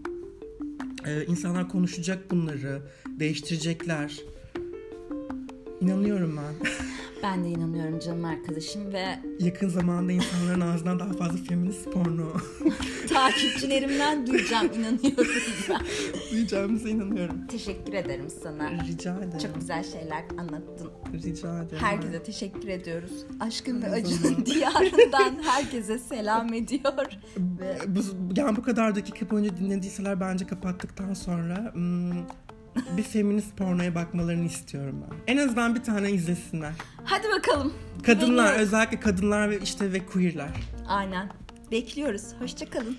Ee, 1.07 1.25
insanlar 1.25 1.69
konuşacak 1.69 2.31
bunları, 2.31 2.83
değiştirecekler. 3.07 4.21
İnanıyorum 5.81 6.37
ben. 6.37 6.69
Ben 7.23 7.45
de 7.45 7.49
inanıyorum 7.49 7.99
canım 7.99 8.25
arkadaşım 8.25 8.93
ve 8.93 9.05
yakın 9.41 9.69
zamanda 9.69 10.13
insanların 10.13 10.61
ağzından 10.61 10.99
daha 10.99 11.13
fazla 11.13 11.39
feminist 11.49 11.93
porno 11.93 12.33
takipçilerimden 13.09 14.27
duyacağım 14.27 14.67
inanıyorum 14.67 15.27
ben. 15.69 15.81
Duyacağımıza 16.31 16.89
inanıyorum. 16.89 17.47
Teşekkür 17.47 17.93
ederim 17.93 18.31
sana. 18.43 18.71
Rica 18.71 19.17
ederim. 19.17 19.39
Çok 19.39 19.55
güzel 19.55 19.85
şeyler 19.85 20.25
anlattın. 20.39 20.91
Rica 21.13 21.63
ederim. 21.63 21.79
Herkese 21.79 22.23
teşekkür 22.23 22.69
ediyoruz. 22.69 23.27
Aşkın 23.41 23.83
ve 23.83 23.91
acının 23.91 24.47
diyarından 24.47 25.43
herkese 25.43 25.99
selam 25.99 26.53
ediyor. 26.55 27.07
Ve... 27.39 27.79
Bu, 27.87 28.01
yani 28.37 28.57
bu 28.57 28.63
kadar 28.63 28.95
dakika 28.95 29.31
boyunca 29.31 29.57
dinlediyseler 29.57 30.21
bence 30.21 30.47
kapattıktan 30.47 31.15
sonra 31.15 31.75
hmm, 31.75 32.13
bir 32.97 33.03
feminist 33.03 33.57
pornoya 33.57 33.95
bakmalarını 33.95 34.45
istiyorum 34.45 35.05
ben. 35.11 35.35
En 35.35 35.37
azından 35.37 35.75
bir 35.75 35.83
tane 35.83 36.11
izlesinler. 36.11 36.73
Hadi 37.05 37.29
bakalım. 37.29 37.73
Kadınlar 38.03 38.55
özellikle 38.55 39.01
kadınlar 39.01 39.51
ve 39.51 39.61
işte 39.61 39.93
ve 39.93 40.07
queerler. 40.07 40.49
Aynen. 40.89 41.31
Bekliyoruz. 41.71 42.23
Hoşçakalın. 42.39 42.97